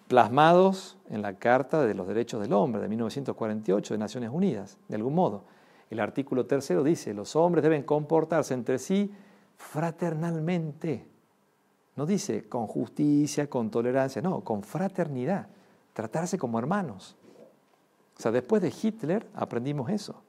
plasmados 0.07 0.97
en 1.09 1.21
la 1.21 1.33
Carta 1.33 1.85
de 1.85 1.93
los 1.93 2.07
Derechos 2.07 2.41
del 2.41 2.53
Hombre 2.53 2.81
de 2.81 2.87
1948 2.87 3.93
de 3.93 3.97
Naciones 3.97 4.29
Unidas, 4.31 4.77
de 4.87 4.95
algún 4.95 5.15
modo. 5.15 5.43
El 5.89 5.99
artículo 5.99 6.45
tercero 6.45 6.83
dice, 6.83 7.13
los 7.13 7.35
hombres 7.35 7.63
deben 7.63 7.83
comportarse 7.83 8.53
entre 8.53 8.77
sí 8.77 9.11
fraternalmente. 9.57 11.05
No 11.95 12.05
dice 12.05 12.47
con 12.47 12.67
justicia, 12.67 13.49
con 13.49 13.69
tolerancia, 13.69 14.21
no, 14.21 14.41
con 14.41 14.63
fraternidad, 14.63 15.47
tratarse 15.93 16.37
como 16.37 16.59
hermanos. 16.59 17.15
O 18.17 18.21
sea, 18.21 18.31
después 18.31 18.61
de 18.61 18.73
Hitler 18.81 19.25
aprendimos 19.33 19.89
eso. 19.89 20.21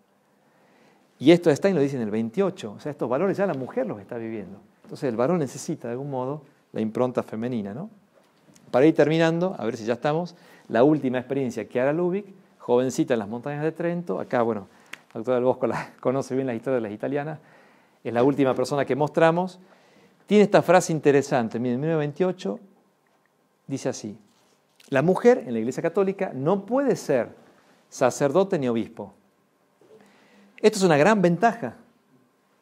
Y 1.19 1.33
esto 1.33 1.55
Stein 1.55 1.75
lo 1.75 1.83
dice 1.83 1.97
en 1.97 2.03
el 2.03 2.11
28, 2.11 2.73
o 2.73 2.81
sea, 2.81 2.91
estos 2.91 3.09
valores 3.09 3.37
ya 3.37 3.47
la 3.47 3.55
mujer 3.55 3.87
los 3.87 4.01
está 4.01 4.17
viviendo. 4.17 4.59
Entonces 4.85 5.09
el 5.09 5.17
varón 5.17 5.39
necesita 5.39 5.89
de 5.89 5.93
algún 5.93 6.11
modo 6.11 6.43
la 6.73 6.81
impronta 6.81 7.23
femenina, 7.23 7.75
¿no? 7.75 7.91
Para 8.71 8.87
ir 8.87 8.95
terminando, 8.95 9.55
a 9.59 9.65
ver 9.65 9.77
si 9.77 9.85
ya 9.85 9.95
estamos, 9.95 10.35
la 10.69 10.83
última 10.83 11.19
experiencia, 11.19 11.69
Chiara 11.69 11.93
Lubick, 11.93 12.27
jovencita 12.59 13.15
en 13.15 13.19
las 13.19 13.29
montañas 13.29 13.63
de 13.63 13.73
Trento, 13.73 14.21
acá, 14.21 14.43
bueno, 14.43 14.69
la 15.13 15.19
doctora 15.19 15.37
del 15.37 15.45
Bosco 15.45 15.69
conoce 16.01 16.35
bien 16.35 16.47
la 16.47 16.55
historia 16.55 16.77
de 16.77 16.83
las 16.83 16.93
italianas, 16.93 17.39
es 18.03 18.13
la 18.13 18.23
última 18.23 18.55
persona 18.55 18.85
que 18.85 18.97
mostramos, 18.97 19.61
tiene 20.27 20.45
esta 20.45 20.63
frase 20.63 20.93
interesante, 20.93 21.57
en 21.57 21.63
1928 21.63 22.61
dice 23.67 23.89
así, 23.89 24.19
la 24.89 25.03
mujer 25.03 25.45
en 25.47 25.53
la 25.53 25.59
Iglesia 25.59 25.83
Católica 25.83 26.33
no 26.35 26.67
puede 26.67 26.97
ser 26.97 27.29
sacerdote 27.89 28.59
ni 28.59 28.69
obispo, 28.69 29.15
esto 30.61 30.79
es 30.79 30.85
una 30.85 30.97
gran 30.97 31.23
ventaja, 31.23 31.77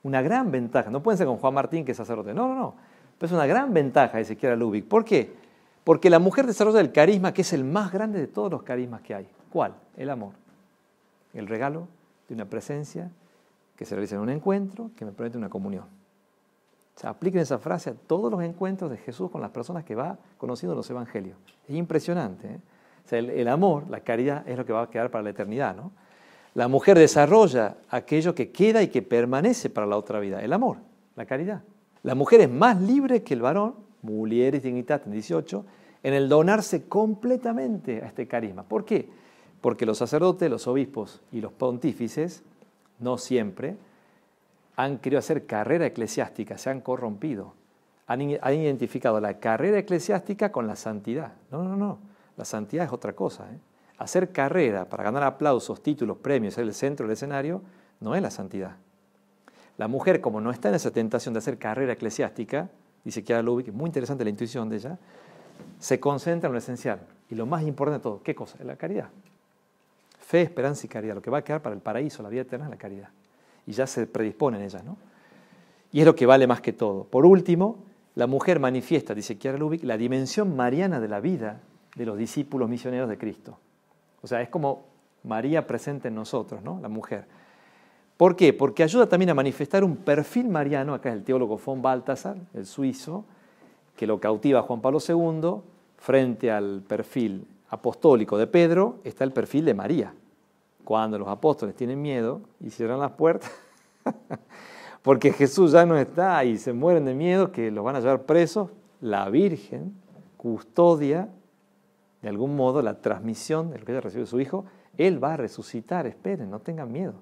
una 0.02 0.22
gran 0.22 0.50
ventaja. 0.50 0.90
No 0.90 1.02
pueden 1.02 1.18
ser 1.18 1.26
con 1.26 1.38
Juan 1.38 1.54
Martín, 1.54 1.84
que 1.84 1.92
es 1.92 1.96
sacerdote. 1.96 2.32
No, 2.32 2.48
no, 2.48 2.54
no. 2.54 2.74
Pero 3.18 3.26
es 3.26 3.32
una 3.32 3.46
gran 3.46 3.74
ventaja, 3.74 4.18
dice 4.18 4.36
Kiara 4.36 4.54
Lubick. 4.54 4.86
¿Por 4.86 5.04
qué? 5.04 5.34
Porque 5.82 6.08
la 6.08 6.20
mujer 6.20 6.46
desarrolla 6.46 6.80
el 6.80 6.92
carisma 6.92 7.34
que 7.34 7.42
es 7.42 7.52
el 7.52 7.64
más 7.64 7.92
grande 7.92 8.20
de 8.20 8.28
todos 8.28 8.50
los 8.50 8.62
carismas 8.62 9.02
que 9.02 9.14
hay. 9.14 9.28
¿Cuál? 9.50 9.74
El 9.96 10.10
amor. 10.10 10.34
El 11.34 11.48
regalo 11.48 11.88
de 12.28 12.34
una 12.34 12.44
presencia 12.44 13.10
que 13.76 13.84
se 13.84 13.94
realiza 13.94 14.16
en 14.16 14.22
un 14.22 14.30
encuentro 14.30 14.90
que 14.96 15.04
me 15.04 15.12
promete 15.12 15.38
una 15.38 15.48
comunión. 15.48 15.84
O 17.02 17.06
apliquen 17.06 17.40
esa 17.40 17.58
frase 17.58 17.90
a 17.90 17.94
todos 17.94 18.30
los 18.30 18.42
encuentros 18.42 18.90
de 18.90 18.96
Jesús 18.96 19.30
con 19.30 19.40
las 19.40 19.50
personas 19.50 19.84
que 19.84 19.94
va 19.94 20.18
conociendo 20.36 20.74
los 20.74 20.90
evangelios. 20.90 21.36
Es 21.68 21.74
impresionante. 21.74 22.48
¿eh? 22.48 22.60
El, 23.10 23.48
amor, 23.48 23.88
la 23.88 24.00
caridad, 24.00 24.46
es 24.48 24.56
lo 24.58 24.66
que 24.66 24.72
va 24.72 24.82
a 24.82 24.90
quedar 24.90 25.10
para 25.10 25.22
la 25.22 25.30
eternidad, 25.30 25.76
¿no? 25.76 25.92
La 26.54 26.66
mujer 26.66 26.98
desarrolla 26.98 27.76
aquello 27.88 28.34
que 28.34 28.50
queda 28.50 28.82
y 28.82 28.88
que 28.88 29.00
permanece 29.00 29.70
para 29.70 29.86
la 29.86 29.96
otra 29.96 30.18
vida, 30.18 30.42
el 30.42 30.52
amor, 30.52 30.78
la 31.14 31.24
caridad. 31.24 31.62
La 32.02 32.14
mujer 32.14 32.40
es 32.40 32.50
más 32.50 32.80
libre 32.80 33.22
que 33.22 33.34
el 33.34 33.42
varón, 33.42 33.76
mulieris 34.02 34.62
dignitat 34.62 35.06
en 35.06 35.12
18, 35.12 35.64
en 36.02 36.14
el 36.14 36.28
donarse 36.28 36.88
completamente 36.88 38.02
a 38.02 38.06
este 38.06 38.26
carisma. 38.26 38.64
¿Por 38.64 38.84
qué? 38.84 39.08
Porque 39.60 39.86
los 39.86 39.98
sacerdotes, 39.98 40.50
los 40.50 40.66
obispos 40.66 41.20
y 41.32 41.40
los 41.40 41.52
pontífices, 41.52 42.42
no 42.98 43.18
siempre, 43.18 43.76
han 44.76 44.98
querido 44.98 45.18
hacer 45.18 45.46
carrera 45.46 45.86
eclesiástica, 45.86 46.56
se 46.56 46.70
han 46.70 46.80
corrompido. 46.80 47.54
Han, 48.06 48.22
identificado 48.22 49.20
la 49.20 49.38
carrera 49.38 49.78
eclesiástica 49.78 50.50
con 50.50 50.66
la 50.66 50.76
santidad. 50.76 51.32
No, 51.50 51.62
no, 51.62 51.76
no. 51.76 51.98
La 52.36 52.44
santidad 52.44 52.86
es 52.86 52.92
otra 52.92 53.12
cosa. 53.12 53.44
¿eh? 53.52 53.58
Hacer 53.98 54.30
carrera 54.30 54.88
para 54.88 55.04
ganar 55.04 55.24
aplausos, 55.24 55.82
títulos, 55.82 56.16
premios, 56.18 56.54
ser 56.54 56.64
el 56.64 56.72
centro 56.72 57.06
del 57.06 57.14
escenario, 57.14 57.60
no 58.00 58.14
es 58.14 58.22
la 58.22 58.30
santidad. 58.30 58.76
La 59.76 59.88
mujer, 59.88 60.20
como 60.20 60.40
no 60.40 60.50
está 60.50 60.68
en 60.68 60.76
esa 60.76 60.90
tentación 60.90 61.34
de 61.34 61.38
hacer 61.38 61.58
carrera 61.58 61.92
eclesiástica, 61.92 62.70
dice 63.04 63.22
Kiara 63.24 63.42
Lubick, 63.42 63.72
muy 63.72 63.88
interesante 63.88 64.24
la 64.24 64.30
intuición 64.30 64.68
de 64.68 64.76
ella, 64.76 64.98
se 65.78 66.00
concentra 66.00 66.46
en 66.48 66.52
lo 66.52 66.58
esencial. 66.58 67.00
Y 67.30 67.34
lo 67.34 67.46
más 67.46 67.62
importante 67.62 67.98
de 67.98 68.02
todo, 68.02 68.22
¿qué 68.22 68.34
cosa? 68.34 68.62
La 68.64 68.76
caridad. 68.76 69.10
Fe, 70.28 70.42
esperanza 70.42 70.84
y 70.84 70.90
caridad. 70.90 71.14
Lo 71.14 71.22
que 71.22 71.30
va 71.30 71.38
a 71.38 71.42
quedar 71.42 71.62
para 71.62 71.74
el 71.74 71.80
paraíso, 71.80 72.22
la 72.22 72.28
vida 72.28 72.42
eterna, 72.42 72.66
es 72.66 72.70
la 72.70 72.76
caridad. 72.76 73.08
Y 73.66 73.72
ya 73.72 73.86
se 73.86 74.06
predispone 74.06 74.58
en 74.58 74.64
ella, 74.64 74.82
¿no? 74.82 74.98
Y 75.90 76.00
es 76.00 76.04
lo 76.04 76.14
que 76.14 76.26
vale 76.26 76.46
más 76.46 76.60
que 76.60 76.74
todo. 76.74 77.04
Por 77.04 77.24
último, 77.24 77.78
la 78.14 78.26
mujer 78.26 78.60
manifiesta, 78.60 79.14
dice 79.14 79.38
Kiara 79.38 79.56
Lubick, 79.56 79.84
la 79.84 79.96
dimensión 79.96 80.54
mariana 80.54 81.00
de 81.00 81.08
la 81.08 81.20
vida 81.20 81.62
de 81.94 82.04
los 82.04 82.18
discípulos 82.18 82.68
misioneros 82.68 83.08
de 83.08 83.16
Cristo. 83.16 83.58
O 84.20 84.26
sea, 84.26 84.42
es 84.42 84.50
como 84.50 84.82
María 85.24 85.66
presente 85.66 86.08
en 86.08 86.16
nosotros, 86.16 86.62
¿no? 86.62 86.78
La 86.82 86.90
mujer. 86.90 87.24
¿Por 88.18 88.36
qué? 88.36 88.52
Porque 88.52 88.82
ayuda 88.82 89.08
también 89.08 89.30
a 89.30 89.34
manifestar 89.34 89.82
un 89.82 89.96
perfil 89.96 90.50
mariano, 90.50 90.92
acá 90.92 91.08
es 91.08 91.14
el 91.14 91.24
teólogo 91.24 91.56
von 91.56 91.80
Balthasar, 91.80 92.36
el 92.52 92.66
suizo, 92.66 93.24
que 93.96 94.06
lo 94.06 94.20
cautiva 94.20 94.60
Juan 94.60 94.82
Pablo 94.82 94.98
II, 95.00 95.62
frente 95.96 96.50
al 96.50 96.82
perfil 96.86 97.46
apostólico 97.68 98.38
de 98.38 98.46
Pedro, 98.46 98.98
está 99.04 99.24
el 99.24 99.32
perfil 99.32 99.64
de 99.64 99.74
María. 99.74 100.14
Cuando 100.84 101.18
los 101.18 101.28
apóstoles 101.28 101.74
tienen 101.74 102.00
miedo 102.00 102.40
y 102.60 102.70
cierran 102.70 103.00
las 103.00 103.12
puertas, 103.12 103.52
porque 105.02 105.32
Jesús 105.32 105.72
ya 105.72 105.84
no 105.84 105.96
está 105.96 106.44
y 106.44 106.58
se 106.58 106.72
mueren 106.72 107.04
de 107.04 107.14
miedo 107.14 107.52
que 107.52 107.70
los 107.70 107.84
van 107.84 107.96
a 107.96 108.00
llevar 108.00 108.22
presos, 108.22 108.70
la 109.00 109.28
Virgen 109.28 109.94
custodia 110.36 111.28
de 112.22 112.28
algún 112.28 112.56
modo 112.56 112.82
la 112.82 113.00
transmisión 113.00 113.70
de 113.70 113.78
lo 113.78 113.84
que 113.84 113.92
ella 113.92 114.00
recibió 114.00 114.24
de 114.24 114.30
su 114.30 114.40
Hijo. 114.40 114.64
Él 114.96 115.22
va 115.22 115.34
a 115.34 115.36
resucitar, 115.36 116.06
esperen, 116.06 116.50
no 116.50 116.60
tengan 116.60 116.90
miedo. 116.90 117.14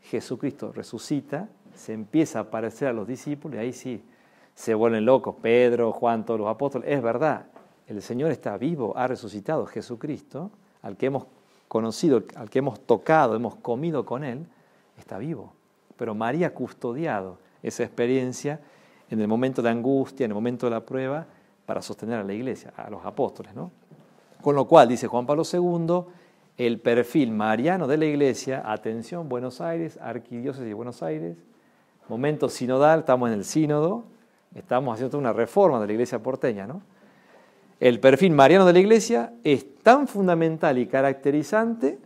Jesucristo 0.00 0.72
resucita, 0.72 1.48
se 1.74 1.92
empieza 1.92 2.38
a 2.38 2.42
aparecer 2.42 2.88
a 2.88 2.92
los 2.92 3.06
discípulos 3.06 3.56
y 3.56 3.60
ahí 3.60 3.72
sí 3.72 4.02
se 4.54 4.74
vuelven 4.74 5.04
locos. 5.04 5.36
Pedro, 5.40 5.92
Juan, 5.92 6.24
todos 6.24 6.40
los 6.40 6.48
apóstoles. 6.48 6.90
Es 6.90 7.02
verdad, 7.02 7.46
el 7.86 8.02
Señor 8.02 8.30
está 8.30 8.56
vivo, 8.56 8.96
ha 8.96 9.06
resucitado. 9.06 9.66
Jesucristo, 9.66 10.50
al 10.82 10.96
que 10.96 11.06
hemos 11.06 11.26
conocido, 11.68 12.24
al 12.34 12.50
que 12.50 12.58
hemos 12.58 12.80
tocado, 12.80 13.36
hemos 13.36 13.56
comido 13.56 14.04
con 14.04 14.24
Él, 14.24 14.46
está 14.98 15.18
vivo. 15.18 15.52
Pero 15.96 16.14
María 16.14 16.48
ha 16.48 16.54
custodiado 16.54 17.38
esa 17.62 17.84
experiencia 17.84 18.60
en 19.10 19.20
el 19.20 19.28
momento 19.28 19.62
de 19.62 19.70
angustia, 19.70 20.24
en 20.24 20.32
el 20.32 20.34
momento 20.34 20.66
de 20.66 20.70
la 20.70 20.80
prueba, 20.80 21.26
para 21.64 21.82
sostener 21.82 22.20
a 22.20 22.24
la 22.24 22.32
iglesia, 22.32 22.72
a 22.76 22.90
los 22.90 23.04
apóstoles. 23.04 23.54
¿no? 23.54 23.70
Con 24.42 24.54
lo 24.54 24.66
cual, 24.66 24.88
dice 24.88 25.06
Juan 25.06 25.26
Pablo 25.26 25.42
II, 25.50 26.04
el 26.56 26.80
perfil 26.80 27.32
mariano 27.32 27.86
de 27.86 27.98
la 27.98 28.06
iglesia, 28.06 28.62
atención, 28.64 29.28
Buenos 29.28 29.60
Aires, 29.60 29.98
arquidiócesis 30.00 30.66
de 30.66 30.74
Buenos 30.74 31.02
Aires, 31.02 31.36
momento 32.08 32.48
sinodal, 32.48 33.00
estamos 33.00 33.28
en 33.28 33.34
el 33.34 33.44
sínodo, 33.44 34.04
estamos 34.54 34.94
haciendo 34.94 35.18
una 35.18 35.32
reforma 35.32 35.80
de 35.80 35.86
la 35.86 35.92
iglesia 35.92 36.22
porteña, 36.22 36.66
¿no? 36.66 36.82
El 37.78 38.00
perfil 38.00 38.32
mariano 38.32 38.64
de 38.64 38.72
la 38.72 38.78
iglesia 38.78 39.32
es 39.44 39.74
tan 39.82 40.08
fundamental 40.08 40.78
y 40.78 40.86
caracterizante, 40.86 41.98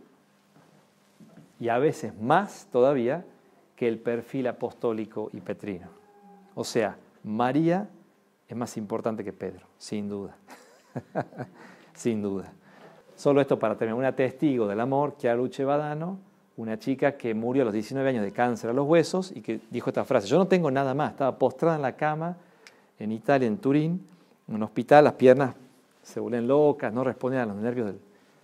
y 1.59 1.69
a 1.69 1.77
veces 1.77 2.17
más 2.19 2.67
todavía, 2.71 3.23
que 3.75 3.87
el 3.87 3.97
perfil 3.99 4.47
apostólico 4.47 5.29
y 5.33 5.41
petrino. 5.41 5.87
O 6.55 6.63
sea, 6.63 6.97
María 7.23 7.89
es 8.47 8.57
más 8.57 8.75
importante 8.77 9.23
que 9.23 9.31
Pedro, 9.31 9.65
sin 9.77 10.09
duda. 10.09 10.35
sin 11.93 12.21
duda. 12.21 12.51
Solo 13.15 13.39
esto 13.39 13.57
para 13.57 13.75
terminar. 13.75 13.97
Una 13.97 14.15
testigo 14.15 14.67
del 14.67 14.79
amor, 14.79 15.15
Chiaruche 15.17 15.63
Badano, 15.63 16.19
una 16.57 16.77
chica 16.77 17.13
que 17.13 17.33
murió 17.33 17.61
a 17.61 17.65
los 17.65 17.73
19 17.73 18.09
años 18.09 18.23
de 18.23 18.31
cáncer 18.31 18.69
a 18.71 18.73
los 18.73 18.85
huesos 18.85 19.31
y 19.35 19.41
que 19.41 19.61
dijo 19.69 19.89
esta 19.89 20.03
frase, 20.03 20.27
yo 20.27 20.37
no 20.37 20.47
tengo 20.47 20.69
nada 20.69 20.93
más, 20.93 21.11
estaba 21.11 21.37
postrada 21.37 21.75
en 21.77 21.81
la 21.81 21.95
cama 21.95 22.37
en 22.99 23.11
Italia, 23.11 23.47
en 23.47 23.57
Turín, 23.57 24.05
en 24.51 24.57
un 24.57 24.63
hospital, 24.63 25.05
las 25.05 25.13
piernas 25.13 25.55
se 26.03 26.19
vuelven 26.19 26.45
locas, 26.45 26.93
no 26.93 27.05
respondían 27.05 27.43
a 27.49 27.53
los 27.53 27.61
nervios, 27.61 27.95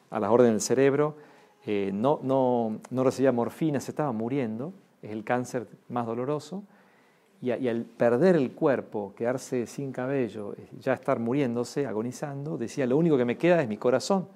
a 0.09 0.19
las 0.19 0.31
órdenes 0.31 0.53
del 0.53 0.61
cerebro, 0.61 1.17
eh, 1.65 1.91
no, 1.93 2.21
no, 2.23 2.79
no 2.89 3.03
recibía 3.03 3.33
morfina, 3.33 3.81
se 3.81 3.91
estaba 3.91 4.13
muriendo, 4.13 4.71
es 5.01 5.11
el 5.11 5.25
cáncer 5.25 5.67
más 5.89 6.05
doloroso, 6.05 6.63
y, 7.41 7.51
al 7.51 7.81
perder 7.83 8.37
el 8.37 8.53
cuerpo, 8.53 9.13
quedarse 9.15 9.67
sin 9.67 9.91
cabello, 9.91 10.55
ya 10.79 10.93
estar 10.93 11.19
muriéndose, 11.19 11.85
agonizando, 11.85 12.57
decía, 12.57 12.87
lo 12.87 12.97
único 12.97 13.17
que 13.17 13.25
me 13.25 13.37
queda 13.37 13.61
es 13.61 13.67
mi 13.67 13.77
corazón, 13.77 14.29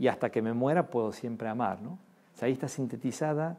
y 0.00 0.08
hasta 0.08 0.30
que 0.30 0.42
me 0.42 0.52
muera 0.52 0.88
puedo 0.88 1.12
siempre 1.12 1.48
amar. 1.48 1.80
¿no? 1.80 1.98
ahí 2.40 2.52
está 2.52 2.68
sintetizada 2.68 3.56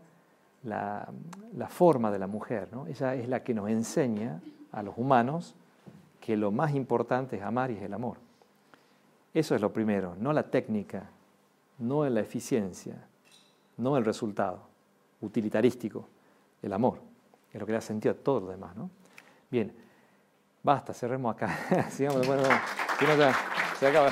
la, 0.63 1.09
la, 1.55 1.67
forma 1.67 2.11
de 2.11 2.19
la 2.19 2.27
mujer. 2.27 2.67
¿no? 2.71 2.85
Ella 2.87 3.15
es 3.15 3.27
la 3.27 3.43
que 3.43 3.53
nos 3.53 3.69
enseña 3.69 4.41
a 4.71 4.83
los 4.83 4.97
humanos 4.97 5.55
que 6.19 6.37
lo 6.37 6.51
más 6.51 6.73
importante 6.75 7.37
es 7.37 7.41
amar 7.41 7.71
y 7.71 7.75
es 7.75 7.83
el 7.83 7.93
amor. 7.93 8.17
Eso 9.33 9.55
es 9.55 9.61
lo 9.61 9.71
primero, 9.71 10.15
no 10.19 10.33
la 10.33 10.43
técnica, 10.43 11.09
no 11.77 12.07
la 12.09 12.19
eficiencia, 12.19 12.95
no 13.77 13.97
el 13.97 14.05
resultado 14.05 14.61
utilitarístico, 15.21 16.07
el 16.61 16.73
amor. 16.73 16.99
Es 17.51 17.59
lo 17.59 17.65
que 17.65 17.71
le 17.71 17.77
ha 17.77 17.81
sentido 17.81 18.13
a 18.13 18.17
todo 18.17 18.41
lo 18.41 18.47
demás, 18.49 18.75
¿no? 18.75 18.89
Bien, 19.49 19.73
basta, 20.61 20.93
cerremos 20.93 21.35
acá. 21.35 21.89
Sigamos, 21.89 22.25
bueno, 22.27 22.43
bueno, 22.43 23.33
se 23.79 23.87
acaba. 23.87 24.11